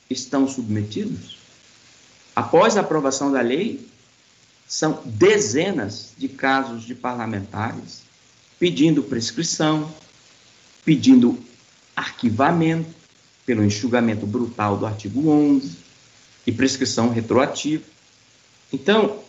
estão 0.09 0.47
submetidos? 0.47 1.37
Após 2.33 2.77
a 2.77 2.79
aprovação 2.79 3.29
da 3.29 3.41
lei, 3.41 3.85
são 4.65 5.01
dezenas 5.03 6.13
de 6.17 6.29
casos 6.29 6.83
de 6.83 6.95
parlamentares 6.95 8.03
pedindo 8.57 9.03
prescrição, 9.03 9.93
pedindo 10.85 11.37
arquivamento 11.93 12.95
pelo 13.45 13.61
enxugamento 13.61 14.25
brutal 14.25 14.77
do 14.77 14.85
artigo 14.85 15.29
11 15.29 15.75
e 16.47 16.53
prescrição 16.53 17.09
retroativa. 17.09 17.83
Então, 18.71 19.19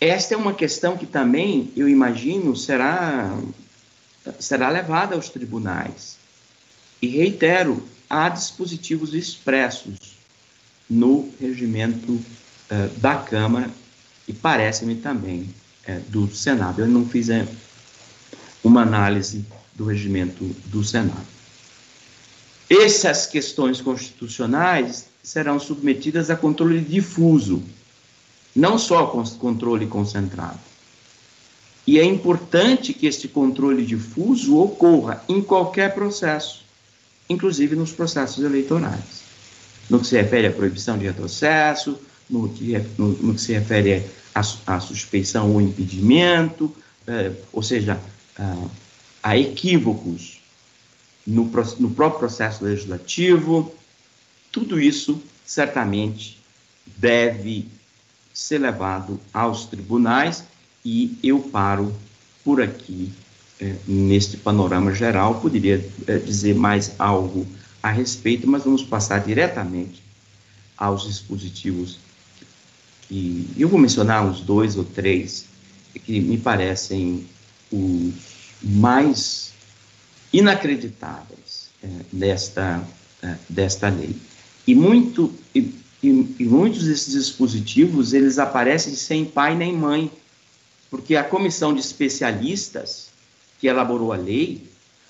esta 0.00 0.34
é 0.34 0.36
uma 0.36 0.54
questão 0.54 0.96
que 0.96 1.06
também, 1.06 1.72
eu 1.74 1.88
imagino, 1.88 2.54
será, 2.54 3.36
será 4.38 4.68
levada 4.68 5.14
aos 5.14 5.28
tribunais. 5.28 6.16
E 7.00 7.08
reitero, 7.08 7.82
há 8.08 8.28
dispositivos 8.28 9.14
expressos 9.14 9.96
no 10.88 11.32
regimento 11.40 12.12
uh, 12.12 12.98
da 12.98 13.16
Câmara 13.16 13.70
e 14.28 14.32
parece-me 14.32 14.94
também 14.96 15.52
é, 15.84 15.98
do 16.08 16.32
Senado. 16.32 16.80
Eu 16.80 16.86
não 16.86 17.06
fiz 17.06 17.28
é, 17.28 17.46
uma 18.62 18.82
análise 18.82 19.44
do 19.74 19.84
regimento 19.84 20.44
do 20.66 20.84
Senado. 20.84 21.26
Essas 22.70 23.26
questões 23.26 23.80
constitucionais 23.80 25.06
serão 25.22 25.58
submetidas 25.58 26.30
a 26.30 26.36
controle 26.36 26.80
difuso, 26.80 27.62
não 28.54 28.78
só 28.78 29.06
controle 29.38 29.86
concentrado. 29.86 30.58
E 31.86 31.98
é 31.98 32.04
importante 32.04 32.92
que 32.92 33.06
este 33.06 33.26
controle 33.26 33.84
difuso 33.84 34.56
ocorra 34.58 35.22
em 35.28 35.42
qualquer 35.42 35.94
processo, 35.94 36.64
inclusive 37.28 37.74
nos 37.74 37.92
processos 37.92 38.44
eleitorais. 38.44 39.22
No 39.90 39.98
que 39.98 40.06
se 40.06 40.16
refere 40.16 40.46
à 40.46 40.52
proibição 40.52 40.96
de 40.96 41.06
retrocesso, 41.06 41.98
no 42.30 42.48
que, 42.48 42.78
no, 42.96 43.08
no 43.08 43.34
que 43.34 43.40
se 43.40 43.52
refere 43.52 44.04
à, 44.34 44.80
suspeição 44.80 45.52
ou 45.52 45.60
impedimento, 45.60 46.74
eh, 47.06 47.32
ou 47.52 47.62
seja, 47.62 48.00
a, 48.38 48.56
a 49.22 49.36
equívocos 49.36 50.40
no, 51.26 51.44
no 51.78 51.90
próprio 51.90 52.20
processo 52.20 52.64
legislativo, 52.64 53.74
tudo 54.50 54.80
isso 54.80 55.20
certamente 55.44 56.38
deve 56.96 57.68
ser 58.32 58.58
levado 58.58 59.20
aos 59.32 59.66
tribunais 59.66 60.44
e 60.84 61.18
eu 61.22 61.38
paro 61.40 61.94
por 62.44 62.60
aqui 62.60 63.12
é, 63.60 63.76
neste 63.86 64.36
panorama 64.36 64.92
geral. 64.92 65.40
Poderia 65.40 65.84
é, 66.06 66.18
dizer 66.18 66.54
mais 66.54 66.92
algo 66.98 67.46
a 67.82 67.90
respeito, 67.90 68.48
mas 68.48 68.64
vamos 68.64 68.82
passar 68.82 69.20
diretamente 69.20 70.02
aos 70.76 71.06
dispositivos. 71.06 71.98
E 73.10 73.48
eu 73.56 73.68
vou 73.68 73.78
mencionar 73.78 74.24
uns 74.24 74.40
dois 74.40 74.76
ou 74.76 74.84
três 74.84 75.44
que 76.04 76.20
me 76.20 76.38
parecem 76.38 77.26
os 77.70 78.12
mais 78.62 79.52
inacreditáveis 80.32 81.70
é, 81.82 81.88
desta, 82.12 82.82
é, 83.22 83.36
desta 83.48 83.88
lei. 83.88 84.16
E, 84.66 84.74
muito, 84.74 85.32
e, 85.54 85.74
e, 86.02 86.08
e 86.38 86.44
muitos 86.44 86.84
desses 86.84 87.12
dispositivos, 87.12 88.12
eles 88.12 88.38
aparecem 88.38 88.94
sem 88.94 89.24
pai 89.24 89.56
nem 89.56 89.76
mãe, 89.76 90.10
porque 90.92 91.16
a 91.16 91.24
comissão 91.24 91.72
de 91.72 91.80
especialistas 91.80 93.08
que 93.58 93.66
elaborou 93.66 94.12
a 94.12 94.16
lei, 94.16 94.62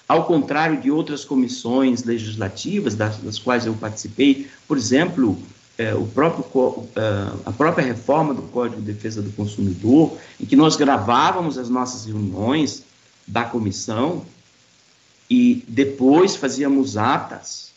ao 0.06 0.26
contrário 0.26 0.80
de 0.80 0.92
outras 0.92 1.24
comissões 1.24 2.04
legislativas 2.04 2.94
das, 2.94 3.16
das 3.16 3.36
quais 3.36 3.66
eu 3.66 3.74
participei, 3.74 4.48
por 4.68 4.78
exemplo, 4.78 5.36
é, 5.76 5.92
o 5.92 6.06
próprio, 6.06 6.88
é, 6.94 7.32
a 7.44 7.50
própria 7.50 7.84
reforma 7.84 8.32
do 8.32 8.42
Código 8.42 8.80
de 8.80 8.92
Defesa 8.92 9.20
do 9.20 9.32
Consumidor, 9.32 10.16
em 10.40 10.46
que 10.46 10.54
nós 10.54 10.76
gravávamos 10.76 11.58
as 11.58 11.68
nossas 11.68 12.06
reuniões 12.06 12.84
da 13.26 13.42
comissão 13.42 14.24
e 15.28 15.64
depois 15.66 16.36
fazíamos 16.36 16.96
atas. 16.96 17.72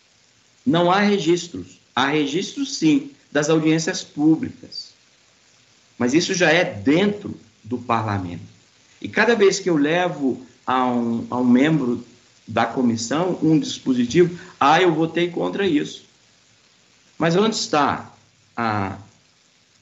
Não 0.64 0.92
há 0.92 1.00
registros. 1.00 1.80
Há 1.96 2.10
registros, 2.10 2.78
sim, 2.78 3.10
das 3.32 3.50
audiências 3.50 4.04
públicas. 4.04 4.94
Mas 5.98 6.14
isso 6.14 6.36
já 6.36 6.52
é 6.52 6.64
dentro 6.64 7.36
do 7.66 7.78
parlamento. 7.78 8.44
E 9.02 9.10
cada 9.10 9.36
vez 9.36 9.60
que 9.60 9.70
eu 9.70 9.76
levo 9.76 10.42
a 10.66 10.86
um, 10.86 11.28
a 11.30 11.38
um 11.38 11.44
membro 11.44 12.04
da 12.48 12.66
comissão 12.66 13.38
um 13.42 13.60
dispositivo, 13.60 14.38
ah, 14.60 14.82
eu 14.82 14.94
votei 14.94 15.30
contra 15.30 15.68
isso. 15.68 16.06
Mas 17.18 17.36
onde 17.36 17.56
está 17.56 18.14
a, 18.56 18.98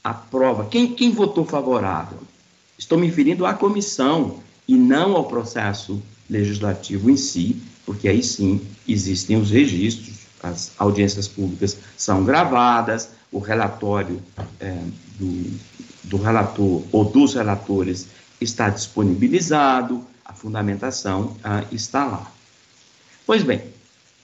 a 0.04 0.14
prova? 0.14 0.66
Quem, 0.66 0.94
quem 0.94 1.12
votou 1.12 1.46
favorável? 1.46 2.20
Estou 2.78 2.98
me 2.98 3.08
referindo 3.08 3.46
à 3.46 3.54
comissão 3.54 4.40
e 4.68 4.76
não 4.76 5.16
ao 5.16 5.26
processo 5.26 6.02
legislativo 6.30 7.10
em 7.10 7.18
si, 7.18 7.62
porque 7.86 8.08
aí 8.08 8.24
sim 8.24 8.62
existem 8.88 9.38
os 9.38 9.52
registros, 9.52 10.24
as 10.42 10.72
audiências 10.78 11.28
públicas 11.28 11.78
são 11.98 12.24
gravadas, 12.24 13.10
o 13.32 13.40
relatório 13.40 14.22
é, 14.60 14.78
do, 15.18 15.52
do 16.04 16.18
relator 16.18 16.84
ou 16.92 17.06
dos 17.06 17.34
relatores 17.34 18.08
está 18.40 18.70
disponibilizado, 18.70 20.06
a 20.26 20.34
fundamentação 20.34 21.36
ah, 21.44 21.64
está 21.72 22.06
lá. 22.06 22.32
Pois 23.26 23.44
bem, 23.44 23.62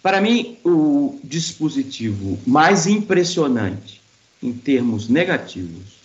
para 0.02 0.22
mim, 0.22 0.58
o 0.64 1.20
dispositivo 1.24 2.40
mais 2.46 2.88
impressionante 2.88 4.02
em 4.42 4.54
termos 4.54 5.10
negativos, 5.10 6.00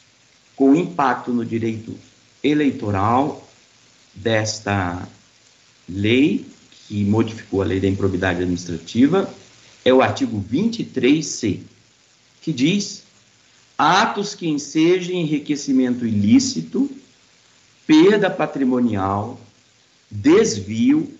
com 0.56 0.74
impacto 0.74 1.32
no 1.32 1.44
direito 1.44 1.96
eleitoral 2.42 3.48
desta 4.14 5.08
lei, 5.88 6.46
que 6.86 7.04
modificou 7.04 7.62
a 7.62 7.64
lei 7.64 7.80
da 7.80 7.88
improbidade 7.88 8.40
administrativa, 8.40 9.32
é 9.84 9.92
o 9.92 10.02
artigo 10.02 10.44
23C, 10.50 11.60
que 12.42 12.52
diz 12.52 13.03
atos 13.76 14.34
que 14.34 14.48
ensejem 14.48 15.22
enriquecimento 15.22 16.06
ilícito, 16.06 16.90
perda 17.86 18.30
patrimonial, 18.30 19.38
desvio, 20.10 21.12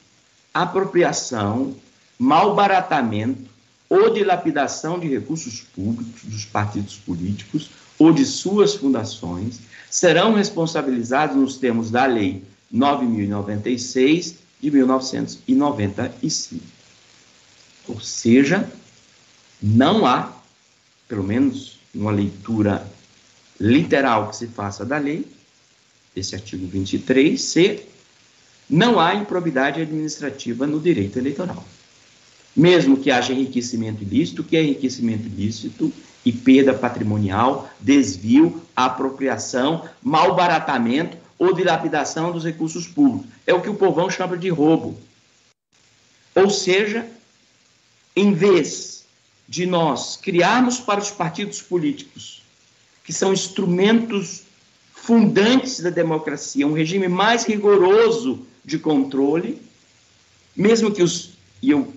apropriação, 0.53 1.75
malbaratamento 2.19 3.51
ou 3.89 4.13
dilapidação 4.13 4.99
de 4.99 5.09
recursos 5.09 5.61
públicos 5.75 6.23
dos 6.25 6.45
partidos 6.45 6.97
políticos 6.97 7.71
ou 7.99 8.13
de 8.13 8.25
suas 8.25 8.75
fundações 8.75 9.61
serão 9.91 10.35
responsabilizados 10.35 11.37
nos 11.37 11.57
termos 11.57 11.91
da 11.91 12.07
Lei 12.07 12.43
9096 12.71 14.37
de 14.61 14.71
1995. 14.71 16.65
Ou 17.87 18.01
seja, 18.01 18.69
não 19.63 20.07
há, 20.07 20.33
pelo 21.07 21.23
menos 21.23 21.79
uma 21.95 22.11
leitura 22.11 22.87
literal 23.61 24.29
que 24.29 24.37
se 24.37 24.47
faça 24.49 24.85
da 24.85 24.99
lei, 24.99 25.27
esse 26.15 26.35
artigo 26.35 26.67
23C, 26.67 27.81
não 28.69 28.99
há 28.99 29.15
improbidade 29.15 29.81
administrativa 29.81 30.67
no 30.67 30.81
direito 30.81 31.19
eleitoral. 31.19 31.65
Mesmo 32.57 32.97
que 32.97 33.11
haja 33.11 33.33
enriquecimento 33.33 34.03
ilícito, 34.03 34.45
que 34.45 34.57
é 34.57 34.63
enriquecimento 34.63 35.27
ilícito 35.27 35.93
e 36.25 36.33
perda 36.33 36.73
patrimonial, 36.73 37.69
desvio, 37.81 38.63
apropriação, 38.75 39.89
malbaratamento 40.03 41.17
ou 41.39 41.53
dilapidação 41.53 42.33
dos 42.33 42.45
recursos 42.45 42.87
públicos. 42.87 43.29
É 43.47 43.53
o 43.53 43.61
que 43.61 43.69
o 43.69 43.75
povão 43.75 44.09
chama 44.09 44.37
de 44.39 44.49
roubo. 44.49 44.99
Ou 46.35 46.49
seja, 46.49 47.07
em 48.17 48.33
vez 48.33 49.04
de 49.49 49.67
nós 49.67 50.17
criarmos 50.17 50.79
para 50.79 51.01
os 51.01 51.11
partidos 51.11 51.61
políticos, 51.61 52.43
que 53.05 53.13
são 53.13 53.33
instrumentos 53.33 54.43
fundantes 54.93 55.81
da 55.81 55.91
democracia, 55.91 56.67
um 56.67 56.73
regime 56.73 57.09
mais 57.09 57.45
rigoroso 57.45 58.47
de 58.65 58.79
controle, 58.79 59.61
mesmo 60.57 60.91
que 60.91 61.03
os, 61.03 61.33
e 61.61 61.71
eu 61.71 61.93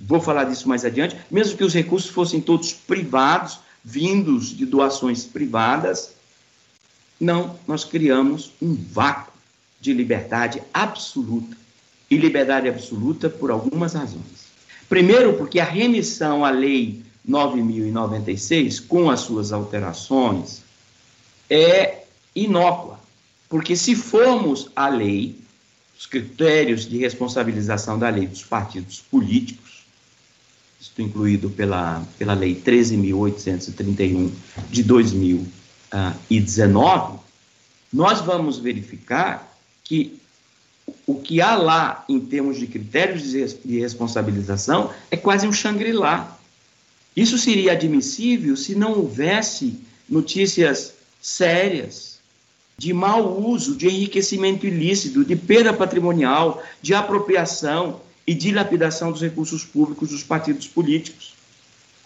vou 0.00 0.20
falar 0.20 0.44
disso 0.44 0.68
mais 0.68 0.84
adiante, 0.84 1.16
mesmo 1.30 1.56
que 1.56 1.64
os 1.64 1.74
recursos 1.74 2.10
fossem 2.10 2.40
todos 2.40 2.72
privados, 2.72 3.58
vindos 3.84 4.56
de 4.56 4.64
doações 4.64 5.24
privadas, 5.24 6.14
não, 7.20 7.58
nós 7.68 7.84
criamos 7.84 8.52
um 8.62 8.74
vácuo 8.74 9.32
de 9.80 9.92
liberdade 9.92 10.62
absoluta. 10.72 11.56
E 12.10 12.16
liberdade 12.16 12.68
absoluta 12.68 13.28
por 13.28 13.50
algumas 13.50 13.92
razões. 13.92 14.49
Primeiro, 14.90 15.32
porque 15.34 15.60
a 15.60 15.64
remissão 15.64 16.44
à 16.44 16.50
Lei 16.50 17.00
9.096, 17.26 18.84
com 18.88 19.08
as 19.08 19.20
suas 19.20 19.52
alterações, 19.52 20.64
é 21.48 22.02
inócua. 22.34 22.98
Porque 23.48 23.76
se 23.76 23.94
formos 23.94 24.68
à 24.74 24.88
lei, 24.88 25.38
os 25.96 26.06
critérios 26.06 26.88
de 26.88 26.98
responsabilização 26.98 27.96
da 27.98 28.08
lei 28.08 28.26
dos 28.26 28.42
partidos 28.42 29.00
políticos, 29.00 29.84
isto 30.80 31.00
incluído 31.02 31.50
pela, 31.50 32.02
pela 32.18 32.34
Lei 32.34 32.54
13.831 32.54 34.30
de 34.70 34.82
2019, 34.82 37.18
nós 37.92 38.22
vamos 38.22 38.58
verificar 38.58 39.56
que 39.84 40.19
o 41.06 41.14
que 41.20 41.40
há 41.40 41.56
lá 41.56 42.04
em 42.08 42.20
termos 42.20 42.58
de 42.58 42.66
critérios 42.66 43.22
de 43.22 43.78
responsabilização 43.78 44.92
é 45.10 45.16
quase 45.16 45.46
um 45.46 45.52
Shangri-La. 45.52 46.38
Isso 47.16 47.36
seria 47.38 47.72
admissível 47.72 48.56
se 48.56 48.74
não 48.74 48.92
houvesse 48.92 49.78
notícias 50.08 50.94
sérias 51.20 52.10
de 52.78 52.94
mau 52.94 53.38
uso, 53.38 53.76
de 53.76 53.88
enriquecimento 53.88 54.66
ilícito, 54.66 55.22
de 55.22 55.36
perda 55.36 55.70
patrimonial, 55.72 56.62
de 56.80 56.94
apropriação 56.94 58.00
e 58.26 58.32
dilapidação 58.32 59.12
dos 59.12 59.20
recursos 59.20 59.64
públicos 59.64 60.08
dos 60.08 60.22
partidos 60.22 60.66
políticos. 60.66 61.34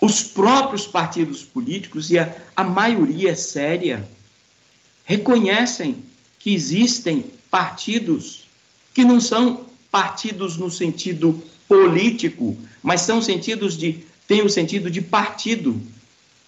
Os 0.01 0.23
próprios 0.23 0.87
partidos 0.87 1.45
políticos, 1.45 2.11
e 2.11 2.19
a, 2.19 2.35
a 2.57 2.65
maioria 2.65 3.37
séria, 3.37 4.05
reconhecem 5.05 6.03
que 6.41 6.53
existem 6.53 7.25
partidos 7.51 8.44
que 8.95 9.05
não 9.05 9.21
são 9.21 9.67
partidos 9.91 10.57
no 10.57 10.71
sentido 10.71 11.43
político, 11.69 12.57
mas 12.83 13.01
são 13.01 13.21
sentidos 13.21 13.77
de 13.77 14.05
tem 14.27 14.43
o 14.43 14.49
sentido 14.49 14.91
de 14.91 15.03
partido, 15.03 15.79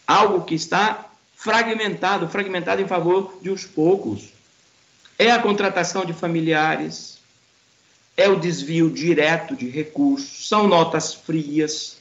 algo 0.06 0.44
que 0.44 0.54
está 0.54 1.10
fragmentado, 1.34 2.26
fragmentado 2.28 2.80
em 2.80 2.86
favor 2.86 3.38
de 3.42 3.50
uns 3.50 3.64
poucos. 3.64 4.30
É 5.18 5.30
a 5.30 5.38
contratação 5.38 6.04
de 6.04 6.14
familiares, 6.14 7.18
é 8.16 8.28
o 8.28 8.40
desvio 8.40 8.90
direto 8.90 9.54
de 9.54 9.68
recursos, 9.68 10.48
são 10.48 10.66
notas 10.66 11.12
frias, 11.12 11.98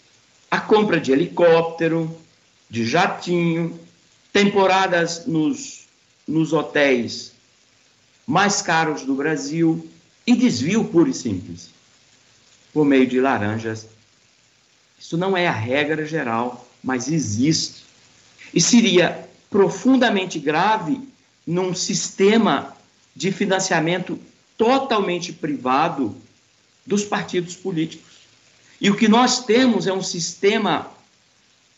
a 0.49 0.61
compra 0.61 0.99
de 0.99 1.11
helicóptero, 1.11 2.15
de 2.69 2.85
jatinho, 2.85 3.77
temporadas 4.31 5.25
nos, 5.25 5.87
nos 6.27 6.53
hotéis 6.53 7.33
mais 8.25 8.61
caros 8.61 9.03
do 9.03 9.15
Brasil 9.15 9.87
e 10.25 10.35
desvio 10.35 10.85
puro 10.85 11.09
e 11.09 11.13
simples, 11.13 11.69
por 12.73 12.85
meio 12.85 13.07
de 13.07 13.19
laranjas. 13.19 13.87
Isso 14.99 15.17
não 15.17 15.35
é 15.35 15.47
a 15.47 15.51
regra 15.51 16.05
geral, 16.05 16.67
mas 16.83 17.09
existe. 17.09 17.83
E 18.53 18.59
seria 18.61 19.27
profundamente 19.49 20.39
grave 20.39 20.99
num 21.45 21.75
sistema 21.75 22.75
de 23.15 23.31
financiamento 23.31 24.19
totalmente 24.57 25.31
privado 25.31 26.15
dos 26.85 27.03
partidos 27.03 27.55
políticos. 27.55 28.15
E 28.79 28.89
o 28.89 28.95
que 28.95 29.07
nós 29.07 29.45
temos 29.45 29.87
é 29.87 29.93
um 29.93 30.03
sistema 30.03 30.91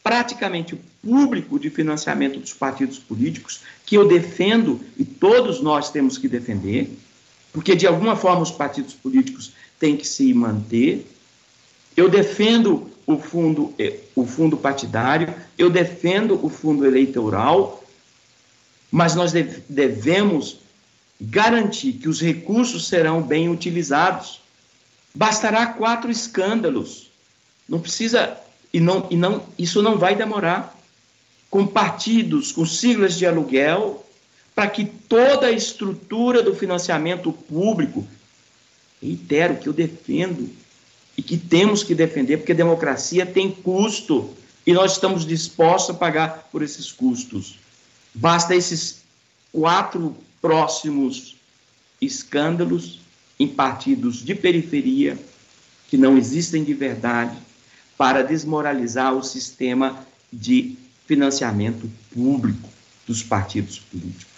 praticamente 0.03 0.79
público 1.03 1.59
de 1.59 1.69
financiamento 1.69 2.39
dos 2.39 2.53
partidos 2.53 2.97
políticos, 2.97 3.61
que 3.85 3.95
eu 3.95 4.07
defendo 4.07 4.79
e 4.97 5.03
todos 5.03 5.61
nós 5.61 5.91
temos 5.91 6.17
que 6.17 6.27
defender, 6.27 6.89
porque 7.51 7.75
de 7.75 7.87
alguma 7.87 8.15
forma 8.15 8.41
os 8.41 8.51
partidos 8.51 8.93
políticos 8.93 9.53
têm 9.79 9.97
que 9.97 10.07
se 10.07 10.33
manter. 10.33 11.05
Eu 11.95 12.09
defendo 12.09 12.89
o 13.05 13.17
fundo, 13.17 13.73
eh, 13.79 13.99
o 14.15 14.25
fundo 14.25 14.57
partidário, 14.57 15.33
eu 15.57 15.69
defendo 15.69 16.39
o 16.45 16.49
fundo 16.49 16.85
eleitoral, 16.85 17.83
mas 18.91 19.15
nós 19.15 19.31
devemos 19.67 20.59
garantir 21.19 21.93
que 21.93 22.07
os 22.07 22.21
recursos 22.21 22.87
serão 22.87 23.21
bem 23.21 23.49
utilizados. 23.49 24.41
Bastará 25.15 25.65
quatro 25.67 26.11
escândalos. 26.11 27.09
Não 27.67 27.79
precisa 27.79 28.37
e 28.71 28.79
não, 28.79 29.07
e 29.09 29.15
não 29.15 29.43
isso 29.57 29.81
não 29.81 29.97
vai 29.97 30.15
demorar. 30.15 30.75
Com 31.49 31.65
partidos, 31.65 32.51
com 32.51 32.65
siglas 32.65 33.17
de 33.17 33.25
aluguel, 33.25 34.05
para 34.57 34.71
que 34.71 34.85
toda 34.85 35.45
a 35.45 35.51
estrutura 35.51 36.41
do 36.41 36.55
financiamento 36.55 37.31
público, 37.31 38.07
reitero 38.99 39.57
que 39.57 39.69
eu 39.69 39.73
defendo 39.73 40.49
e 41.15 41.21
que 41.21 41.37
temos 41.37 41.83
que 41.83 41.93
defender, 41.93 42.37
porque 42.37 42.53
a 42.53 42.55
democracia 42.55 43.23
tem 43.23 43.51
custo 43.51 44.33
e 44.65 44.73
nós 44.73 44.93
estamos 44.93 45.27
dispostos 45.27 45.95
a 45.95 45.99
pagar 45.99 46.49
por 46.51 46.63
esses 46.63 46.91
custos. 46.91 47.59
Basta 48.15 48.55
esses 48.55 49.03
quatro 49.51 50.17
próximos 50.41 51.35
escândalos 52.01 52.99
em 53.39 53.47
partidos 53.47 54.25
de 54.25 54.33
periferia 54.33 55.19
que 55.87 55.97
não 55.97 56.17
existem 56.17 56.63
de 56.63 56.73
verdade 56.73 57.37
para 57.95 58.23
desmoralizar 58.23 59.13
o 59.13 59.21
sistema 59.21 60.03
de 60.33 60.75
financiamento 61.05 61.87
público 62.11 62.67
dos 63.05 63.21
partidos 63.21 63.77
políticos. 63.77 64.36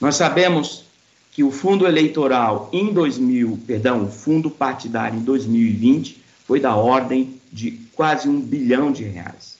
Nós 0.00 0.16
sabemos 0.16 0.84
que 1.30 1.44
o 1.44 1.50
fundo 1.50 1.86
eleitoral 1.86 2.68
em 2.72 2.92
2000, 2.92 3.60
perdão, 3.66 4.04
o 4.04 4.10
fundo 4.10 4.50
partidário 4.50 5.18
em 5.18 5.22
2020 5.22 6.20
foi 6.46 6.58
da 6.58 6.74
ordem 6.74 7.38
de 7.52 7.72
quase 7.94 8.28
um 8.28 8.40
bilhão 8.40 8.90
de 8.90 9.04
reais. 9.04 9.58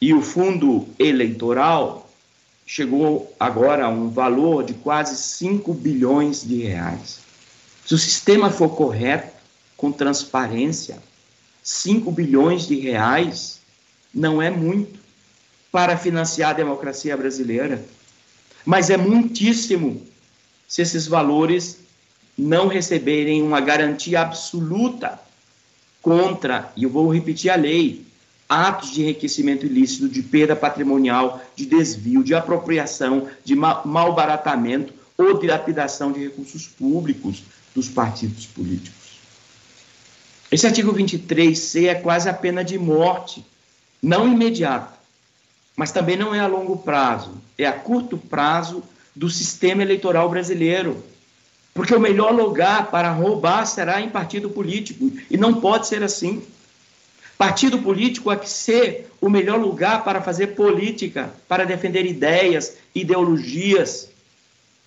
E 0.00 0.12
o 0.12 0.20
fundo 0.20 0.86
eleitoral 0.98 2.10
chegou 2.66 3.34
agora 3.40 3.86
a 3.86 3.88
um 3.88 4.10
valor 4.10 4.64
de 4.64 4.74
quase 4.74 5.16
5 5.16 5.72
bilhões 5.72 6.46
de 6.46 6.62
reais. 6.62 7.20
Se 7.86 7.94
o 7.94 7.98
sistema 7.98 8.50
for 8.50 8.70
correto, 8.70 9.32
com 9.76 9.90
transparência, 9.90 10.98
5 11.62 12.10
bilhões 12.10 12.66
de 12.66 12.74
reais 12.78 13.60
não 14.12 14.42
é 14.42 14.50
muito 14.50 14.98
para 15.70 15.96
financiar 15.96 16.50
a 16.50 16.54
democracia 16.54 17.16
brasileira, 17.16 17.82
mas 18.64 18.90
é 18.90 18.96
muitíssimo 18.96 20.02
se 20.66 20.82
esses 20.82 21.06
valores 21.06 21.78
não 22.36 22.68
receberem 22.68 23.42
uma 23.42 23.60
garantia 23.60 24.20
absoluta 24.20 25.18
contra, 26.00 26.72
e 26.76 26.84
eu 26.84 26.90
vou 26.90 27.12
repetir 27.12 27.50
a 27.50 27.56
lei, 27.56 28.06
atos 28.48 28.90
de 28.92 29.02
enriquecimento 29.02 29.66
ilícito, 29.66 30.08
de 30.08 30.22
perda 30.22 30.54
patrimonial, 30.54 31.42
de 31.54 31.66
desvio, 31.66 32.22
de 32.22 32.34
apropriação, 32.34 33.28
de 33.44 33.54
malbaratamento 33.54 34.94
ou 35.16 35.38
dilapidação 35.38 36.12
de 36.12 36.20
recursos 36.20 36.66
públicos 36.66 37.42
dos 37.74 37.88
partidos 37.88 38.46
políticos. 38.46 39.18
Esse 40.50 40.66
artigo 40.66 40.94
23C 40.94 41.88
é 41.88 41.94
quase 41.94 42.28
a 42.28 42.32
pena 42.32 42.64
de 42.64 42.78
morte, 42.78 43.44
não 44.00 44.32
imediata, 44.32 44.97
mas 45.78 45.92
também 45.92 46.16
não 46.16 46.34
é 46.34 46.40
a 46.40 46.48
longo 46.48 46.76
prazo, 46.78 47.40
é 47.56 47.64
a 47.64 47.72
curto 47.72 48.18
prazo 48.18 48.82
do 49.14 49.30
sistema 49.30 49.80
eleitoral 49.80 50.28
brasileiro. 50.28 51.04
Porque 51.72 51.94
o 51.94 52.00
melhor 52.00 52.34
lugar 52.34 52.90
para 52.90 53.12
roubar 53.12 53.64
será 53.64 54.00
em 54.00 54.08
partido 54.08 54.50
político, 54.50 55.08
e 55.30 55.36
não 55.36 55.60
pode 55.60 55.86
ser 55.86 56.02
assim. 56.02 56.42
Partido 57.38 57.78
político 57.78 58.28
há 58.28 58.36
que 58.36 58.50
ser 58.50 59.08
o 59.20 59.30
melhor 59.30 59.56
lugar 59.56 60.02
para 60.02 60.20
fazer 60.20 60.48
política, 60.48 61.32
para 61.46 61.64
defender 61.64 62.04
ideias, 62.04 62.76
ideologias, 62.92 64.10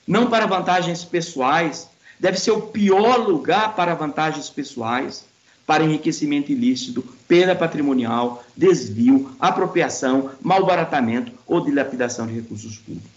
não 0.05 0.29
para 0.29 0.45
vantagens 0.45 1.05
pessoais. 1.05 1.87
Deve 2.19 2.37
ser 2.37 2.51
o 2.51 2.63
pior 2.63 3.15
lugar 3.15 3.77
para 3.77 3.95
vantagens 3.95 4.49
pessoais, 4.49 5.23
para 5.65 5.85
enriquecimento 5.85 6.51
ilícito, 6.51 7.01
perda 7.31 7.55
patrimonial, 7.55 8.43
desvio, 8.57 9.33
apropriação, 9.39 10.31
malbaratamento 10.41 11.31
ou 11.47 11.61
dilapidação 11.61 12.27
de 12.27 12.33
recursos 12.33 12.75
públicos. 12.75 13.09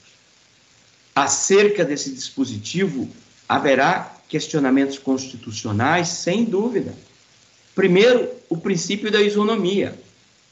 Acerca 1.12 1.85
desse 1.85 2.12
dispositivo, 2.12 3.09
haverá 3.48 4.14
questionamentos 4.29 5.00
constitucionais, 5.00 6.07
sem 6.07 6.44
dúvida. 6.44 6.94
Primeiro, 7.74 8.31
o 8.48 8.57
princípio 8.57 9.11
da 9.11 9.20
isonomia. 9.20 9.98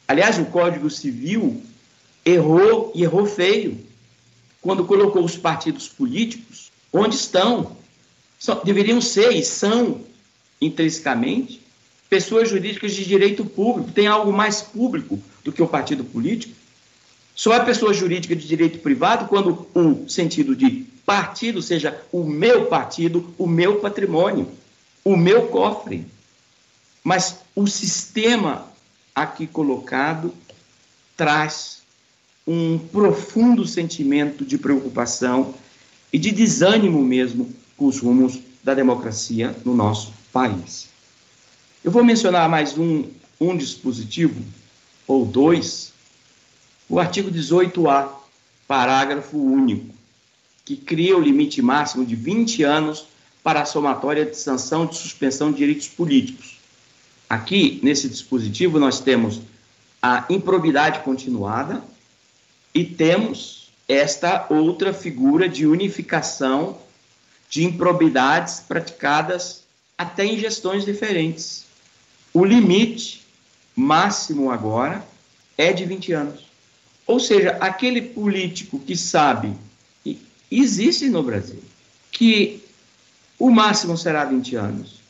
Aliás, 0.08 0.40
o 0.40 0.46
Código 0.46 0.90
Civil 0.90 1.62
errou 2.24 2.90
e 2.96 3.04
errou 3.04 3.26
feio 3.26 3.78
quando 4.60 4.84
colocou 4.84 5.24
os 5.24 5.36
partidos 5.36 5.86
políticos 5.86 6.72
onde 6.92 7.14
estão. 7.14 7.76
Só, 8.40 8.56
deveriam 8.56 9.00
ser 9.00 9.30
e 9.30 9.44
são, 9.44 10.00
intrinsecamente, 10.60 11.61
pessoas 12.12 12.50
jurídicas 12.50 12.92
de 12.92 13.06
direito 13.06 13.42
público. 13.42 13.90
Tem 13.90 14.06
algo 14.06 14.30
mais 14.30 14.60
público 14.60 15.18
do 15.42 15.50
que 15.50 15.62
o 15.62 15.66
partido 15.66 16.04
político. 16.04 16.54
Só 17.34 17.54
é 17.54 17.64
pessoa 17.64 17.94
jurídica 17.94 18.36
de 18.36 18.46
direito 18.46 18.80
privado 18.80 19.28
quando 19.28 19.66
o 19.74 20.06
sentido 20.06 20.54
de 20.54 20.84
partido 21.06 21.62
seja 21.62 21.98
o 22.12 22.22
meu 22.22 22.66
partido, 22.66 23.32
o 23.38 23.46
meu 23.46 23.76
patrimônio, 23.76 24.46
o 25.02 25.16
meu 25.16 25.46
cofre. 25.46 26.06
Mas 27.02 27.38
o 27.56 27.66
sistema 27.66 28.66
aqui 29.14 29.46
colocado 29.46 30.34
traz 31.16 31.78
um 32.46 32.78
profundo 32.78 33.66
sentimento 33.66 34.44
de 34.44 34.58
preocupação 34.58 35.54
e 36.12 36.18
de 36.18 36.30
desânimo 36.30 37.02
mesmo 37.02 37.50
com 37.74 37.86
os 37.86 38.00
rumos 38.00 38.38
da 38.62 38.74
democracia 38.74 39.56
no 39.64 39.74
nosso 39.74 40.12
país. 40.30 40.91
Eu 41.84 41.90
vou 41.90 42.04
mencionar 42.04 42.48
mais 42.48 42.78
um, 42.78 43.04
um 43.40 43.56
dispositivo, 43.56 44.42
ou 45.06 45.24
dois, 45.26 45.92
o 46.88 46.98
artigo 46.98 47.30
18A, 47.30 48.08
parágrafo 48.66 49.36
único, 49.36 49.94
que 50.64 50.76
cria 50.76 51.16
o 51.16 51.20
limite 51.20 51.60
máximo 51.60 52.06
de 52.06 52.14
20 52.14 52.62
anos 52.62 53.06
para 53.42 53.62
a 53.62 53.66
somatória 53.66 54.24
de 54.24 54.36
sanção 54.36 54.86
de 54.86 54.96
suspensão 54.96 55.50
de 55.50 55.58
direitos 55.58 55.88
políticos 55.88 56.62
Aqui, 57.32 57.80
nesse 57.82 58.10
dispositivo, 58.10 58.78
nós 58.78 59.00
temos 59.00 59.40
a 60.02 60.26
improbidade 60.28 60.98
continuada 60.98 61.82
e 62.74 62.84
temos 62.84 63.72
esta 63.88 64.46
outra 64.50 64.92
figura 64.92 65.48
de 65.48 65.66
unificação 65.66 66.76
de 67.48 67.64
improbidades 67.64 68.60
praticadas 68.60 69.62
até 69.96 70.26
em 70.26 70.38
gestões 70.38 70.84
diferentes. 70.84 71.64
O 72.32 72.44
limite 72.44 73.26
máximo 73.76 74.50
agora 74.50 75.04
é 75.56 75.72
de 75.72 75.84
20 75.84 76.12
anos. 76.12 76.46
Ou 77.06 77.20
seja, 77.20 77.58
aquele 77.60 78.00
político 78.00 78.78
que 78.78 78.96
sabe, 78.96 79.54
existe 80.50 81.08
no 81.08 81.22
Brasil, 81.22 81.62
que 82.10 82.62
o 83.38 83.50
máximo 83.50 83.98
será 83.98 84.24
20 84.24 84.56
anos. 84.56 85.02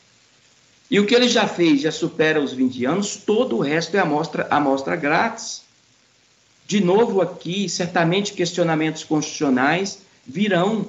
E 0.89 0.99
o 0.99 1.05
que 1.05 1.15
ele 1.15 1.27
já 1.27 1.47
fez 1.47 1.81
já 1.81 1.91
supera 1.91 2.41
os 2.41 2.53
20 2.53 2.85
anos, 2.85 3.15
todo 3.15 3.57
o 3.57 3.61
resto 3.61 3.95
é 3.95 3.99
amostra, 3.99 4.47
amostra 4.49 4.95
grátis. 4.95 5.63
De 6.67 6.79
novo 6.79 7.21
aqui, 7.21 7.67
certamente 7.67 8.33
questionamentos 8.33 9.03
constitucionais 9.03 9.99
virão, 10.25 10.87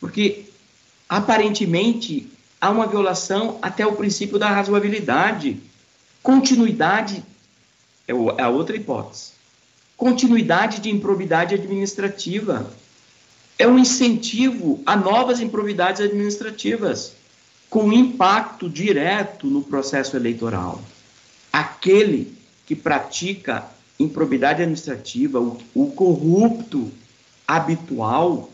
porque 0.00 0.44
aparentemente 1.08 2.30
há 2.62 2.70
uma 2.70 2.86
violação 2.86 3.58
até 3.60 3.84
o 3.84 3.96
princípio 3.96 4.38
da 4.38 4.48
razoabilidade. 4.48 5.60
Continuidade 6.22 7.24
é, 8.06 8.12
é 8.12 8.42
a 8.42 8.48
outra 8.48 8.76
hipótese. 8.76 9.32
Continuidade 9.96 10.80
de 10.80 10.88
improbidade 10.88 11.56
administrativa. 11.56 12.72
É 13.58 13.66
um 13.66 13.78
incentivo 13.78 14.80
a 14.86 14.96
novas 14.96 15.40
improbidades 15.40 16.00
administrativas, 16.00 17.14
com 17.68 17.92
impacto 17.92 18.68
direto 18.68 19.48
no 19.48 19.62
processo 19.62 20.16
eleitoral. 20.16 20.80
Aquele 21.52 22.32
que 22.64 22.76
pratica 22.76 23.68
improbidade 23.98 24.62
administrativa, 24.62 25.40
o, 25.40 25.60
o 25.74 25.90
corrupto 25.90 26.92
habitual, 27.46 28.50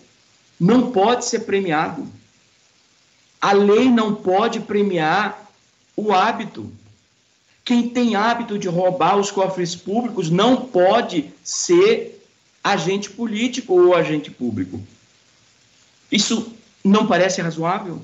não 0.58 0.90
pode 0.90 1.26
ser 1.26 1.40
premiado. 1.40 2.06
A 3.40 3.52
lei 3.52 3.88
não 3.88 4.14
pode 4.14 4.60
premiar 4.60 5.48
o 5.96 6.12
hábito. 6.12 6.70
Quem 7.64 7.88
tem 7.88 8.16
hábito 8.16 8.58
de 8.58 8.68
roubar 8.68 9.16
os 9.16 9.30
cofres 9.30 9.76
públicos 9.76 10.30
não 10.30 10.56
pode 10.66 11.30
ser 11.44 12.24
agente 12.62 13.10
político 13.10 13.74
ou 13.74 13.94
agente 13.94 14.30
público. 14.30 14.80
Isso 16.10 16.52
não 16.82 17.06
parece 17.06 17.40
razoável? 17.40 18.02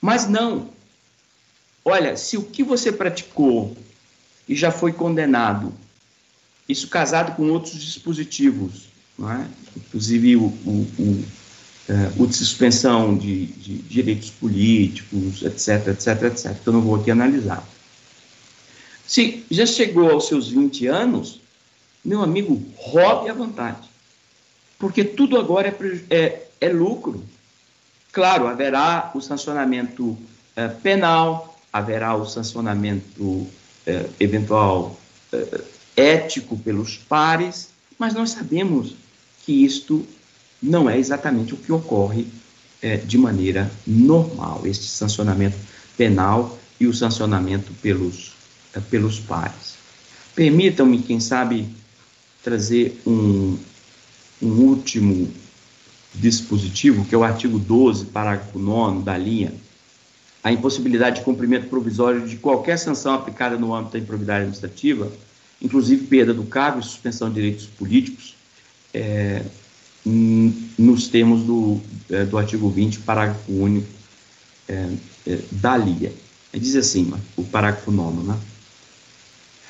Mas 0.00 0.28
não. 0.28 0.68
Olha, 1.84 2.16
se 2.16 2.36
o 2.36 2.42
que 2.42 2.62
você 2.62 2.92
praticou 2.92 3.76
e 4.48 4.54
já 4.54 4.70
foi 4.70 4.92
condenado, 4.92 5.72
isso 6.68 6.88
casado 6.88 7.34
com 7.34 7.50
outros 7.50 7.80
dispositivos, 7.80 8.88
é? 9.18 9.46
inclusive 9.76 10.36
o, 10.36 10.44
o, 10.44 11.24
o 12.16 12.26
de 12.26 12.34
suspensão 12.34 13.16
de, 13.16 13.46
de 13.46 13.78
direitos 13.78 14.30
políticos, 14.30 15.42
etc, 15.42 15.88
etc, 15.88 16.22
etc, 16.24 16.54
que 16.62 16.66
eu 16.66 16.72
não 16.72 16.80
vou 16.80 16.96
aqui 16.96 17.10
analisar. 17.10 17.66
Se 19.06 19.44
já 19.50 19.66
chegou 19.66 20.10
aos 20.10 20.28
seus 20.28 20.48
20 20.48 20.86
anos, 20.86 21.40
meu 22.04 22.22
amigo, 22.22 22.62
roube 22.76 23.28
à 23.28 23.34
vontade. 23.34 23.88
Porque 24.78 25.04
tudo 25.04 25.36
agora 25.36 25.68
é, 25.68 26.16
é, 26.16 26.48
é 26.60 26.68
lucro. 26.68 27.22
Claro, 28.12 28.46
haverá 28.46 29.10
o 29.14 29.20
sancionamento 29.20 30.16
é, 30.56 30.68
penal, 30.68 31.58
haverá 31.72 32.14
o 32.14 32.26
sancionamento 32.26 33.46
é, 33.86 34.06
eventual 34.18 34.98
ético 35.96 36.56
pelos 36.58 36.96
pares, 36.96 37.68
mas 37.98 38.14
nós 38.14 38.30
sabemos 38.30 38.94
que 39.44 39.64
isto 39.64 40.06
não 40.62 40.88
é 40.88 40.98
exatamente 40.98 41.54
o 41.54 41.56
que 41.56 41.72
ocorre 41.72 42.26
é, 42.82 42.96
de 42.96 43.18
maneira 43.18 43.70
normal, 43.86 44.62
este 44.64 44.86
sancionamento 44.86 45.56
penal 45.96 46.58
e 46.78 46.86
o 46.86 46.94
sancionamento 46.94 47.72
pelos 47.82 48.32
é, 48.72 48.78
pelos 48.78 49.18
pares. 49.18 49.74
Permitam-me, 50.34 51.02
quem 51.02 51.18
sabe, 51.18 51.68
trazer 52.42 53.00
um, 53.04 53.58
um 54.40 54.48
último 54.48 55.28
dispositivo, 56.14 57.04
que 57.04 57.14
é 57.14 57.18
o 57.18 57.24
artigo 57.24 57.58
12, 57.58 58.06
parágrafo 58.06 58.58
9 58.58 59.02
da 59.02 59.18
linha, 59.18 59.52
a 60.42 60.52
impossibilidade 60.52 61.16
de 61.16 61.24
cumprimento 61.24 61.68
provisório 61.68 62.26
de 62.26 62.36
qualquer 62.36 62.78
sanção 62.78 63.14
aplicada 63.14 63.56
no 63.56 63.74
âmbito 63.74 63.92
da 63.92 63.98
improbidade 63.98 64.40
administrativa, 64.42 65.12
inclusive 65.60 66.06
perda 66.06 66.32
do 66.32 66.44
cargo 66.44 66.78
e 66.78 66.82
suspensão 66.82 67.28
de 67.28 67.34
direitos 67.34 67.66
políticos, 67.66 68.36
é, 68.94 69.42
nos 70.04 71.08
termos 71.08 71.42
do, 71.42 71.80
é, 72.10 72.24
do 72.24 72.38
artigo 72.38 72.68
20, 72.70 73.00
parágrafo 73.00 73.52
único 73.52 73.88
é, 74.68 74.88
é, 75.26 75.38
da 75.52 75.76
LIA. 75.76 76.12
Diz 76.52 76.74
assim, 76.74 77.12
o 77.36 77.44
parágrafo 77.44 77.90
9, 77.90 78.26
né? 78.26 78.38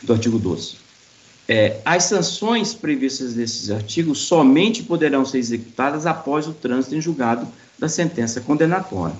do 0.03 0.13
artigo 0.13 0.39
12. 0.39 0.77
É, 1.49 1.81
as 1.85 2.05
sanções 2.05 2.73
previstas 2.75 3.35
nesses 3.35 3.71
artigos 3.71 4.21
somente 4.21 4.83
poderão 4.83 5.25
ser 5.25 5.39
executadas 5.39 6.07
após 6.07 6.47
o 6.47 6.53
trânsito 6.53 6.95
em 6.95 7.01
julgado 7.01 7.47
da 7.79 7.89
sentença 7.89 8.41
condenatória. 8.41 9.17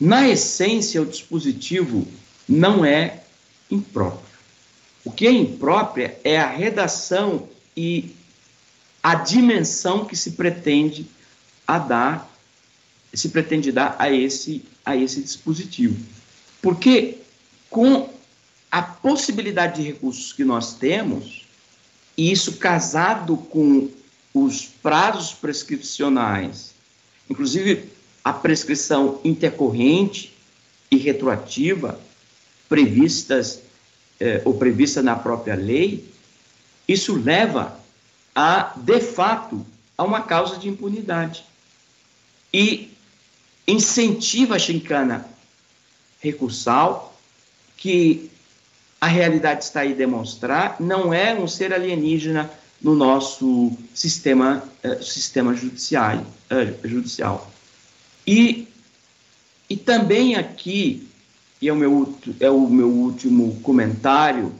Na 0.00 0.28
essência, 0.28 1.00
o 1.00 1.06
dispositivo 1.06 2.06
não 2.48 2.84
é 2.84 3.22
impróprio. 3.70 4.32
O 5.04 5.10
que 5.10 5.26
é 5.26 5.30
imprópria 5.30 6.18
é 6.24 6.40
a 6.40 6.50
redação 6.50 7.48
e 7.76 8.14
a 9.02 9.14
dimensão 9.16 10.04
que 10.04 10.14
se 10.14 10.32
pretende 10.32 11.06
a 11.66 11.78
dar, 11.78 12.30
se 13.12 13.28
pretende 13.30 13.72
dar 13.72 13.96
a 13.98 14.10
esse, 14.10 14.64
a 14.84 14.96
esse 14.96 15.20
dispositivo. 15.20 16.04
Porque 16.60 17.18
com 17.68 18.08
a 18.70 18.82
possibilidade 18.82 19.82
de 19.82 19.88
recursos 19.88 20.32
que 20.32 20.44
nós 20.44 20.74
temos, 20.74 21.46
e 22.16 22.30
isso 22.30 22.56
casado 22.58 23.36
com 23.36 23.90
os 24.32 24.66
prazos 24.66 25.32
prescricionais, 25.32 26.72
inclusive 27.28 27.90
a 28.24 28.32
prescrição 28.32 29.20
intercorrente 29.24 30.32
e 30.90 30.96
retroativa 30.96 31.98
previstas 32.68 33.60
eh, 34.18 34.40
ou 34.44 34.54
prevista 34.54 35.02
na 35.02 35.16
própria 35.16 35.54
lei, 35.54 36.08
isso 36.88 37.14
leva 37.14 37.81
a, 38.34 38.72
de 38.76 39.00
fato, 39.00 39.64
a 39.96 40.04
uma 40.04 40.22
causa 40.22 40.56
de 40.56 40.68
impunidade 40.68 41.44
e 42.52 42.90
incentiva 43.66 44.56
a 44.56 44.58
chincana 44.58 45.26
recursal 46.20 47.14
que 47.76 48.30
a 49.00 49.06
realidade 49.06 49.64
está 49.64 49.80
aí 49.80 49.94
demonstrar, 49.94 50.76
não 50.78 51.12
é 51.12 51.34
um 51.34 51.48
ser 51.48 51.72
alienígena 51.72 52.48
no 52.80 52.94
nosso 52.94 53.72
sistema, 53.92 54.62
uh, 54.84 55.02
sistema 55.02 55.54
judiciário, 55.54 56.24
uh, 56.50 56.88
judicial. 56.88 57.50
E, 58.26 58.68
e 59.68 59.76
também 59.76 60.36
aqui, 60.36 61.08
e 61.60 61.68
é 61.68 61.72
o, 61.72 61.76
meu, 61.76 62.18
é 62.38 62.50
o 62.50 62.68
meu 62.68 62.88
último 62.88 63.60
comentário, 63.62 64.54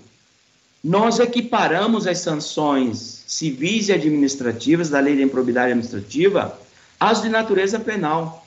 nós 0.83 1.21
equiparamos 1.21 2.07
as 2.09 2.19
sanções 2.19 3.22
civis 3.33 3.89
e 3.89 3.93
administrativas 3.93 4.91
da 4.91 5.01
lei 5.01 5.17
de 5.17 5.23
improbidade 5.23 5.73
administrativa 5.73 6.61
às 7.01 7.23
de 7.23 7.31
natureza 7.31 7.81
penal. 7.81 8.47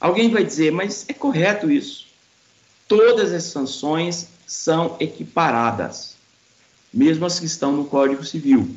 Alguém 0.00 0.30
vai 0.30 0.42
dizer, 0.42 0.72
mas 0.72 1.04
é 1.08 1.12
correto 1.12 1.70
isso. 1.70 2.06
Todas 2.88 3.32
as 3.32 3.44
sanções 3.44 4.28
são 4.46 4.96
equiparadas, 4.98 6.16
mesmo 6.92 7.26
as 7.26 7.38
que 7.38 7.44
estão 7.44 7.70
no 7.72 7.84
Código 7.84 8.24
Civil 8.24 8.74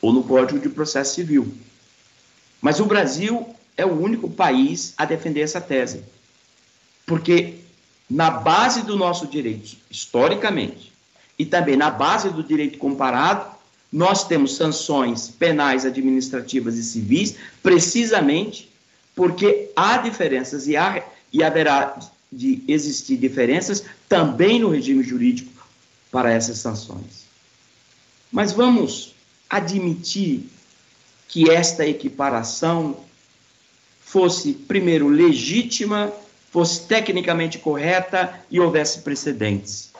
ou 0.00 0.12
no 0.12 0.24
Código 0.24 0.58
de 0.58 0.68
Processo 0.68 1.14
Civil. 1.14 1.54
Mas 2.60 2.80
o 2.80 2.86
Brasil 2.86 3.54
é 3.76 3.86
o 3.86 4.02
único 4.02 4.28
país 4.28 4.94
a 4.96 5.04
defender 5.04 5.42
essa 5.42 5.60
tese. 5.60 6.02
Porque 7.06 7.60
na 8.10 8.32
base 8.32 8.82
do 8.82 8.96
nosso 8.96 9.28
direito, 9.28 9.76
historicamente, 9.88 10.92
e 11.38 11.46
também 11.46 11.76
na 11.76 11.88
base 11.88 12.30
do 12.30 12.42
direito 12.42 12.78
comparado, 12.78 13.51
nós 13.92 14.26
temos 14.26 14.56
sanções 14.56 15.28
penais, 15.28 15.84
administrativas 15.84 16.76
e 16.76 16.82
civis, 16.82 17.36
precisamente 17.62 18.72
porque 19.14 19.70
há 19.76 19.98
diferenças 19.98 20.66
e, 20.66 20.76
há, 20.76 21.04
e 21.30 21.42
haverá 21.42 21.98
de 22.32 22.62
existir 22.66 23.18
diferenças 23.18 23.84
também 24.08 24.58
no 24.58 24.70
regime 24.70 25.02
jurídico 25.02 25.66
para 26.10 26.32
essas 26.32 26.58
sanções. 26.58 27.26
Mas 28.30 28.52
vamos 28.52 29.14
admitir 29.50 30.48
que 31.28 31.50
esta 31.50 31.86
equiparação 31.86 32.96
fosse, 34.00 34.54
primeiro, 34.54 35.08
legítima, 35.08 36.10
fosse 36.50 36.86
tecnicamente 36.86 37.58
correta 37.58 38.40
e 38.50 38.58
houvesse 38.58 39.00
precedentes. 39.00 39.90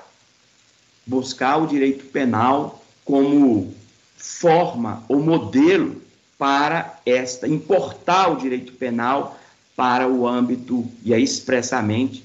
Buscar 1.07 1.59
o 1.59 1.67
direito 1.67 2.07
penal 2.07 2.83
como 3.05 3.75
forma 4.23 5.05
ou 5.09 5.21
modelo 5.21 6.01
para 6.39 7.01
esta, 7.05 7.47
importar 7.49 8.29
o 8.29 8.37
direito 8.37 8.73
penal 8.73 9.39
para 9.77 10.09
o 10.09 10.27
âmbito, 10.27 10.87
e 11.05 11.13
aí 11.13 11.23
expressamente, 11.23 12.25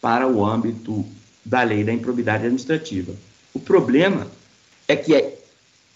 para 0.00 0.26
o 0.26 0.44
âmbito 0.44 1.04
da 1.44 1.62
lei 1.62 1.84
da 1.84 1.92
improbidade 1.92 2.44
administrativa. 2.44 3.14
O 3.54 3.60
problema 3.60 4.26
é 4.88 4.94
que 4.94 5.34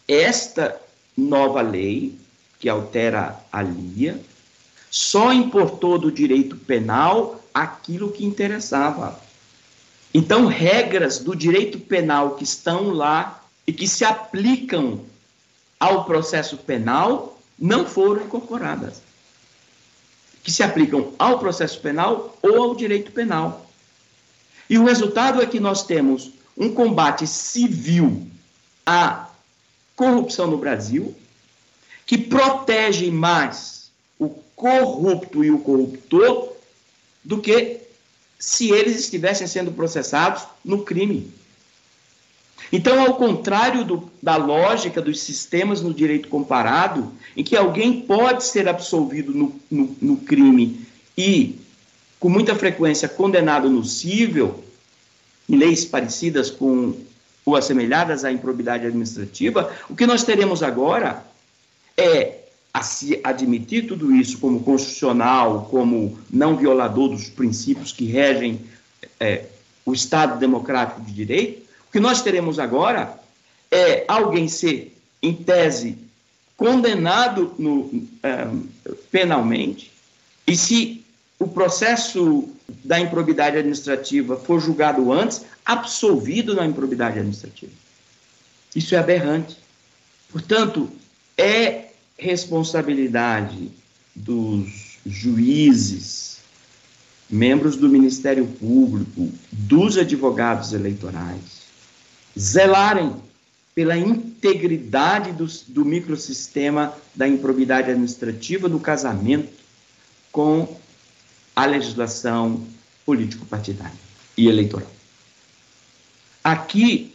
esta 0.07 0.81
nova 1.17 1.61
lei 1.61 2.19
que 2.61 2.69
altera 2.69 3.41
a 3.51 3.63
LIA, 3.63 4.21
só 4.91 5.33
importou 5.33 5.99
do 5.99 6.13
direito 6.13 6.57
penal 6.57 7.43
aquilo 7.55 8.13
que 8.13 8.25
interessava. 8.25 9.19
Então, 10.13 10.47
regras 10.47 11.19
do 11.19 11.35
direito 11.35 11.79
penal 11.79 12.35
que 12.35 12.45
estão 12.45 12.91
lá 12.91 13.43
e 13.67 13.73
que 13.73 13.89
se 13.89 14.05
aplicam 14.05 15.01
ao 15.81 16.05
processo 16.05 16.59
penal 16.59 17.41
não 17.59 17.87
foram 17.87 18.23
incorporadas. 18.23 19.01
Que 20.45 20.53
se 20.53 20.63
aplicam 20.63 21.15
ao 21.19 21.39
processo 21.39 21.81
penal 21.81 22.39
ou 22.43 22.63
ao 22.63 22.75
direito 22.75 23.11
penal. 23.11 23.67
E 24.69 24.79
o 24.79 24.85
resultado 24.85 25.41
é 25.41 25.47
que 25.47 25.59
nós 25.59 25.83
temos 25.83 26.33
um 26.57 26.73
combate 26.73 27.27
civil 27.27 28.27
à 28.85 29.29
corrupção 29.97 30.47
no 30.47 30.59
Brasil, 30.59 31.15
que 32.07 32.19
protege 32.19 33.11
mais 33.11 33.91
o 34.19 34.29
corrupto 34.55 35.43
e 35.43 35.51
o 35.51 35.59
corruptor 35.59 36.53
do 37.25 37.41
que 37.41 37.81
se 38.39 38.71
eles 38.71 38.99
estivessem 38.99 39.47
sendo 39.47 39.73
processados 39.73 40.45
no 40.65 40.85
crime. 40.85 41.33
Então, 42.73 43.01
ao 43.01 43.15
contrário 43.15 43.85
do, 43.85 44.11
da 44.23 44.37
lógica 44.37 45.01
dos 45.01 45.21
sistemas 45.21 45.81
no 45.83 45.93
direito 45.93 46.29
comparado, 46.29 47.13
em 47.37 47.43
que 47.43 47.57
alguém 47.57 48.01
pode 48.03 48.45
ser 48.45 48.69
absolvido 48.69 49.33
no, 49.33 49.61
no, 49.71 49.97
no 50.01 50.17
crime 50.19 50.87
e, 51.17 51.59
com 52.19 52.29
muita 52.29 52.55
frequência, 52.55 53.09
condenado 53.09 53.69
no 53.69 53.85
cível, 53.85 54.63
em 55.49 55.57
leis 55.57 55.85
parecidas 55.85 56.51
com 56.51 56.95
ou 57.45 57.57
assemelhadas 57.57 58.25
à 58.25 58.31
improbidade 58.31 58.87
administrativa, 58.87 59.73
o 59.89 59.97
que 59.97 60.07
nós 60.07 60.23
teremos 60.23 60.63
agora 60.63 61.25
é 61.97 62.41
a 62.73 62.83
se 62.83 63.19
admitir 63.25 63.87
tudo 63.87 64.15
isso 64.15 64.39
como 64.39 64.61
constitucional, 64.61 65.67
como 65.71 66.19
não 66.31 66.57
violador 66.57 67.09
dos 67.09 67.29
princípios 67.29 67.93
que 67.93 68.05
regem 68.05 68.61
é, 69.19 69.47
o 69.85 69.93
Estado 69.93 70.39
democrático 70.39 71.01
de 71.01 71.13
direito, 71.13 71.69
o 71.91 71.93
que 71.93 71.99
nós 71.99 72.23
teremos 72.23 72.61
agora 72.61 73.19
é 73.69 74.05
alguém 74.07 74.47
ser, 74.47 74.97
em 75.21 75.35
tese, 75.35 75.99
condenado 76.57 77.53
no, 77.59 78.07
é, 78.23 78.47
penalmente, 79.11 79.91
e 80.47 80.57
se 80.57 81.05
o 81.37 81.49
processo 81.49 82.49
da 82.85 83.01
improbidade 83.01 83.57
administrativa 83.57 84.37
for 84.37 84.61
julgado 84.61 85.13
antes, 85.13 85.43
absolvido 85.65 86.55
na 86.55 86.65
improbidade 86.65 87.19
administrativa. 87.19 87.73
Isso 88.77 88.95
é 88.95 88.99
aberrante. 88.99 89.57
Portanto, 90.31 90.89
é 91.37 91.87
responsabilidade 92.17 93.73
dos 94.15 94.99
juízes, 95.05 96.39
membros 97.29 97.77
do 97.77 97.89
Ministério 97.89 98.47
Público, 98.47 99.29
dos 99.51 99.99
advogados 99.99 100.73
eleitorais, 100.73 101.60
zelarem 102.39 103.15
pela 103.75 103.97
integridade 103.97 105.33
do, 105.33 105.47
do 105.69 105.85
microsistema 105.85 106.95
da 107.15 107.27
improbidade 107.27 107.91
administrativa 107.91 108.69
do 108.69 108.81
casamento 108.81 109.53
com 110.33 110.77
a 111.55 111.65
legislação 111.67 112.67
político-partidária 113.05 113.99
e 114.37 114.49
eleitoral. 114.49 114.91
Aqui, 116.43 117.15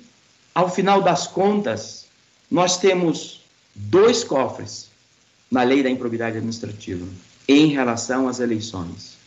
ao 0.54 0.70
final 0.70 1.02
das 1.02 1.28
contas, 1.28 2.06
nós 2.50 2.78
temos 2.78 3.42
dois 3.74 4.24
cofres 4.24 4.90
na 5.50 5.64
lei 5.64 5.82
da 5.82 5.90
improbidade 5.90 6.38
administrativa 6.38 7.06
em 7.48 7.68
relação 7.68 8.28
às 8.28 8.40
eleições 8.40 9.18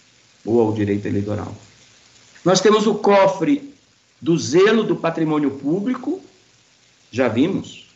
ou 0.45 0.61
ao 0.61 0.73
direito 0.73 1.07
eleitoral. 1.07 1.55
Nós 2.45 2.61
temos 2.61 2.87
o 2.87 2.95
cofre 2.95 3.68
do 4.21 4.37
zelo 4.37 4.85
do 4.85 4.97
patrimônio 4.97 5.51
público, 5.53 6.21
já 7.11 7.29
vimos, 7.29 7.87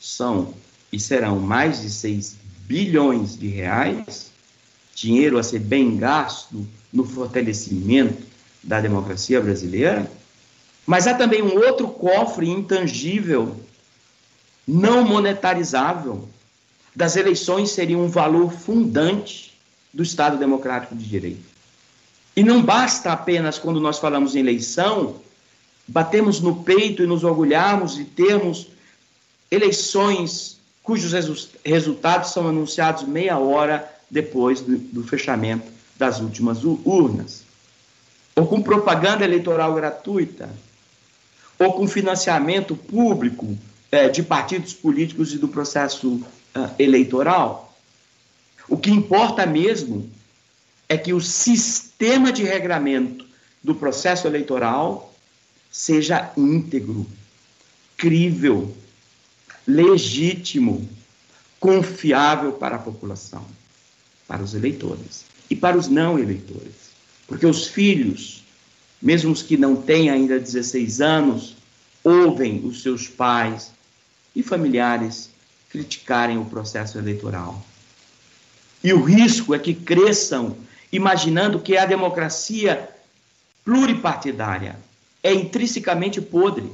são 0.00 0.54
e 0.92 0.98
serão 0.98 1.38
mais 1.38 1.82
de 1.82 1.90
6 1.90 2.36
bilhões 2.66 3.38
de 3.38 3.48
reais, 3.48 4.32
dinheiro 4.94 5.38
a 5.38 5.42
ser 5.42 5.60
bem 5.60 5.96
gasto 5.96 6.66
no 6.92 7.04
fortalecimento 7.04 8.22
da 8.62 8.80
democracia 8.80 9.40
brasileira. 9.40 10.10
Mas 10.86 11.06
há 11.06 11.14
também 11.14 11.42
um 11.42 11.56
outro 11.56 11.88
cofre 11.88 12.48
intangível, 12.48 13.56
não 14.66 15.04
monetarizável, 15.04 16.28
das 16.94 17.16
eleições 17.16 17.70
seria 17.70 17.98
um 17.98 18.08
valor 18.08 18.52
fundante 18.52 19.56
do 19.92 20.02
Estado 20.02 20.36
Democrático 20.36 20.94
de 20.94 21.04
Direito. 21.04 21.49
E 22.36 22.42
não 22.42 22.62
basta 22.62 23.12
apenas, 23.12 23.58
quando 23.58 23.80
nós 23.80 23.98
falamos 23.98 24.34
em 24.34 24.40
eleição, 24.40 25.16
batemos 25.86 26.40
no 26.40 26.62
peito 26.62 27.02
e 27.02 27.06
nos 27.06 27.24
orgulharmos 27.24 27.96
de 27.96 28.04
termos 28.04 28.68
eleições 29.50 30.58
cujos 30.82 31.12
resu 31.12 31.48
resultados 31.64 32.32
são 32.32 32.48
anunciados 32.48 33.02
meia 33.02 33.38
hora 33.38 33.92
depois 34.10 34.60
do, 34.60 34.78
do 34.78 35.02
fechamento 35.04 35.70
das 35.96 36.20
últimas 36.20 36.64
urnas, 36.64 37.42
ou 38.34 38.46
com 38.46 38.62
propaganda 38.62 39.24
eleitoral 39.24 39.74
gratuita, 39.74 40.48
ou 41.58 41.74
com 41.74 41.86
financiamento 41.86 42.74
público 42.74 43.56
é, 43.92 44.08
de 44.08 44.22
partidos 44.22 44.72
políticos 44.72 45.34
e 45.34 45.38
do 45.38 45.46
processo 45.46 46.08
uh, 46.08 46.70
eleitoral. 46.78 47.76
O 48.68 48.78
que 48.78 48.90
importa 48.90 49.44
mesmo 49.44 50.08
é 50.88 50.96
que 50.96 51.12
o 51.12 51.20
sistema 51.20 51.89
de 52.32 52.42
regramento 52.42 53.26
do 53.62 53.74
processo 53.74 54.26
eleitoral 54.26 55.14
seja 55.70 56.32
íntegro, 56.34 57.06
crível, 57.96 58.74
legítimo, 59.66 60.88
confiável 61.60 62.52
para 62.52 62.76
a 62.76 62.78
população, 62.78 63.44
para 64.26 64.42
os 64.42 64.54
eleitores 64.54 65.26
e 65.50 65.54
para 65.54 65.76
os 65.76 65.88
não 65.88 66.18
eleitores. 66.18 66.90
Porque 67.28 67.46
os 67.46 67.66
filhos, 67.66 68.42
mesmo 69.00 69.30
os 69.30 69.42
que 69.42 69.58
não 69.58 69.76
têm 69.76 70.08
ainda 70.08 70.40
16 70.40 71.02
anos, 71.02 71.54
ouvem 72.02 72.64
os 72.64 72.82
seus 72.82 73.06
pais 73.06 73.72
e 74.34 74.42
familiares 74.42 75.28
criticarem 75.68 76.38
o 76.38 76.46
processo 76.46 76.96
eleitoral. 76.96 77.62
E 78.82 78.90
o 78.94 79.02
risco 79.02 79.54
é 79.54 79.58
que 79.58 79.74
cresçam 79.74 80.56
imaginando 80.92 81.60
que 81.60 81.76
a 81.76 81.86
democracia 81.86 82.88
pluripartidária 83.64 84.76
é 85.22 85.32
intrinsecamente 85.32 86.20
podre, 86.20 86.70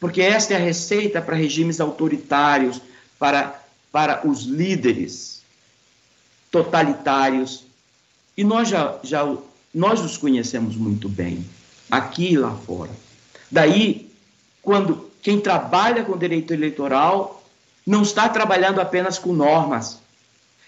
porque 0.00 0.20
esta 0.20 0.54
é 0.54 0.56
a 0.56 0.60
receita 0.60 1.22
para 1.22 1.36
regimes 1.36 1.80
autoritários, 1.80 2.80
para, 3.18 3.60
para 3.90 4.26
os 4.26 4.42
líderes 4.42 5.42
totalitários. 6.50 7.64
E 8.36 8.44
nós 8.44 8.68
já, 8.68 8.98
já 9.02 9.36
nós 9.74 10.00
os 10.00 10.16
conhecemos 10.16 10.76
muito 10.76 11.08
bem, 11.08 11.44
aqui 11.90 12.32
e 12.32 12.38
lá 12.38 12.54
fora. 12.54 12.90
Daí, 13.50 14.10
quando 14.62 15.10
quem 15.22 15.40
trabalha 15.40 16.04
com 16.04 16.16
direito 16.16 16.52
eleitoral 16.52 17.42
não 17.86 18.02
está 18.02 18.28
trabalhando 18.28 18.80
apenas 18.80 19.18
com 19.18 19.32
normas, 19.32 19.98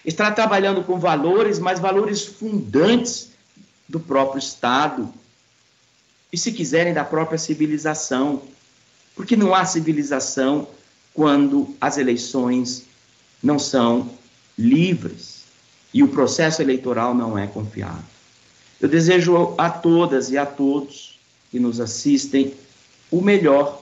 está 0.05 0.31
trabalhando 0.31 0.83
com 0.83 0.99
valores, 0.99 1.59
mas 1.59 1.79
valores 1.79 2.25
fundantes 2.25 3.31
do 3.87 3.99
próprio 3.99 4.39
Estado. 4.39 5.13
E, 6.31 6.37
se 6.37 6.51
quiserem, 6.51 6.93
da 6.93 7.03
própria 7.03 7.37
civilização. 7.37 8.41
Porque 9.15 9.35
não 9.35 9.53
há 9.53 9.65
civilização 9.65 10.67
quando 11.13 11.75
as 11.79 11.97
eleições 11.97 12.85
não 13.43 13.59
são 13.59 14.09
livres 14.57 15.41
e 15.93 16.01
o 16.01 16.07
processo 16.07 16.61
eleitoral 16.61 17.13
não 17.13 17.37
é 17.37 17.47
confiável. 17.47 18.03
Eu 18.79 18.87
desejo 18.87 19.53
a 19.57 19.69
todas 19.69 20.31
e 20.31 20.37
a 20.37 20.45
todos 20.45 21.19
que 21.49 21.59
nos 21.59 21.79
assistem 21.79 22.53
o 23.11 23.21
melhor 23.21 23.81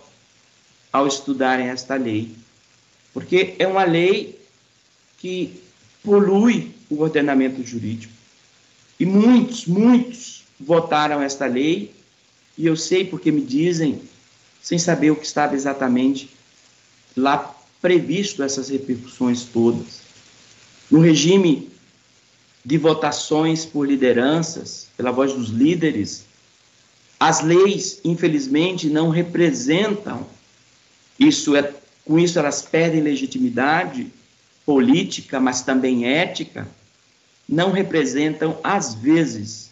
ao 0.92 1.06
estudarem 1.08 1.68
esta 1.68 1.96
lei, 1.96 2.36
porque 3.14 3.56
é 3.60 3.68
uma 3.68 3.84
lei 3.84 4.40
que 5.20 5.62
polui 6.04 6.72
o 6.90 7.02
ordenamento 7.02 7.64
jurídico. 7.64 8.14
E 9.00 9.06
muitos, 9.06 9.66
muitos 9.66 10.44
votaram 10.60 11.22
esta 11.22 11.46
lei, 11.46 11.94
e 12.58 12.66
eu 12.66 12.76
sei 12.76 13.06
porque 13.06 13.32
me 13.32 13.42
dizem, 13.42 14.02
sem 14.62 14.78
saber 14.78 15.12
o 15.12 15.16
que 15.16 15.26
estava 15.26 15.56
exatamente 15.56 16.30
lá 17.16 17.56
previsto 17.82 18.44
essas 18.44 18.70
repercussões 18.70 19.44
todas. 19.44 20.02
No 20.92 21.00
regime 21.00 21.70
de 22.66 22.78
votações 22.78 23.66
por 23.66 23.88
lideranças, 23.88 24.88
pela 24.98 25.12
voz 25.12 25.34
dos 25.34 25.50
líderes, 25.50 26.26
as 27.20 27.42
leis, 27.42 28.02
infelizmente, 28.04 28.90
não 28.90 29.10
representam 29.10 30.28
isso 31.20 31.56
é 31.56 31.74
com 32.06 32.18
isso 32.18 32.40
elas 32.40 32.62
perdem 32.62 33.02
legitimidade 33.02 34.08
política, 34.70 35.40
mas 35.40 35.64
também 35.64 36.06
ética, 36.06 36.68
não 37.48 37.72
representam, 37.72 38.60
às 38.64 38.94
vezes, 38.94 39.72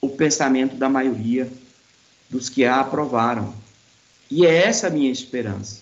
o 0.00 0.08
pensamento 0.08 0.76
da 0.76 0.88
maioria 0.88 1.50
dos 2.30 2.48
que 2.48 2.64
a 2.64 2.78
aprovaram. 2.78 3.52
E 4.30 4.46
é 4.46 4.54
essa 4.54 4.86
a 4.86 4.90
minha 4.90 5.10
esperança. 5.10 5.80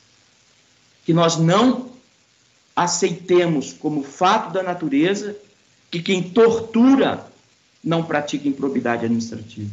Que 1.05 1.13
nós 1.13 1.37
não 1.37 1.91
aceitemos 2.75 3.75
como 3.75 4.03
fato 4.03 4.55
da 4.55 4.63
natureza 4.63 5.37
que 5.91 6.01
quem 6.01 6.23
tortura 6.23 7.31
não 7.85 8.03
pratica 8.05 8.49
improbidade 8.49 9.05
administrativa. 9.05 9.71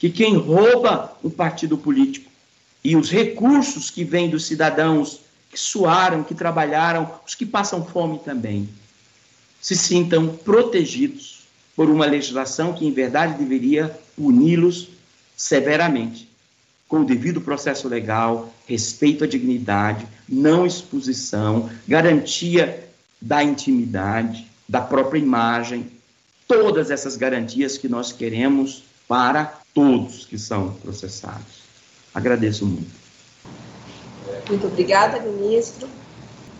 Que 0.00 0.10
quem 0.10 0.36
rouba 0.36 1.16
um 1.22 1.30
partido 1.30 1.78
político 1.78 2.28
e 2.82 2.96
os 2.96 3.12
recursos 3.12 3.90
que 3.90 4.02
vêm 4.02 4.28
dos 4.28 4.44
cidadãos 4.44 5.20
que 5.56 5.60
suaram, 5.60 6.22
que 6.22 6.34
trabalharam, 6.34 7.10
os 7.26 7.34
que 7.34 7.46
passam 7.46 7.82
fome 7.82 8.18
também, 8.18 8.68
se 9.58 9.74
sintam 9.74 10.28
protegidos 10.28 11.46
por 11.74 11.88
uma 11.88 12.04
legislação 12.04 12.74
que, 12.74 12.86
em 12.86 12.92
verdade, 12.92 13.38
deveria 13.38 13.98
puni-los 14.14 14.90
severamente, 15.34 16.28
com 16.86 17.00
o 17.00 17.04
devido 17.06 17.40
processo 17.40 17.88
legal, 17.88 18.54
respeito 18.66 19.24
à 19.24 19.26
dignidade, 19.26 20.06
não 20.28 20.66
exposição, 20.66 21.70
garantia 21.88 22.90
da 23.18 23.42
intimidade, 23.42 24.46
da 24.68 24.82
própria 24.82 25.18
imagem, 25.18 25.90
todas 26.46 26.90
essas 26.90 27.16
garantias 27.16 27.78
que 27.78 27.88
nós 27.88 28.12
queremos 28.12 28.82
para 29.08 29.58
todos 29.72 30.26
que 30.26 30.38
são 30.38 30.74
processados. 30.74 31.62
Agradeço 32.12 32.66
muito. 32.66 33.05
Muito 34.48 34.66
obrigada, 34.66 35.20
ministro. 35.20 35.88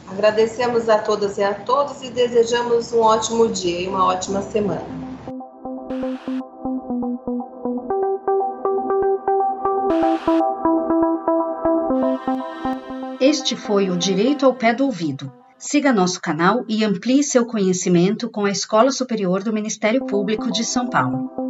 Agradecemos 0.09 0.89
a 0.89 0.99
todas 0.99 1.39
e 1.39 1.43
a 1.43 1.55
todos 1.55 2.03
e 2.03 2.11
desejamos 2.11 2.93
um 2.93 3.01
ótimo 3.01 3.49
dia 3.49 3.80
e 3.80 3.89
uma 3.89 4.05
ótima 4.05 4.43
semana. 4.43 4.84
Este 13.20 13.57
foi 13.57 13.91
o 13.91 13.97
Direito 13.97 14.47
ao 14.47 14.55
Pé 14.55 14.72
do 14.72 14.84
Ouvido. 14.84 15.32
Siga 15.59 15.93
nosso 15.93 16.20
canal 16.20 16.64
e 16.68 16.84
amplie 16.84 17.24
seu 17.24 17.47
conhecimento 17.47 18.30
com 18.30 18.45
a 18.45 18.51
Escola 18.51 18.93
Superior 18.93 19.43
do 19.43 19.53
Ministério 19.53 20.05
Público 20.05 20.53
de 20.53 20.64
São 20.64 20.89
Paulo. 20.89 21.46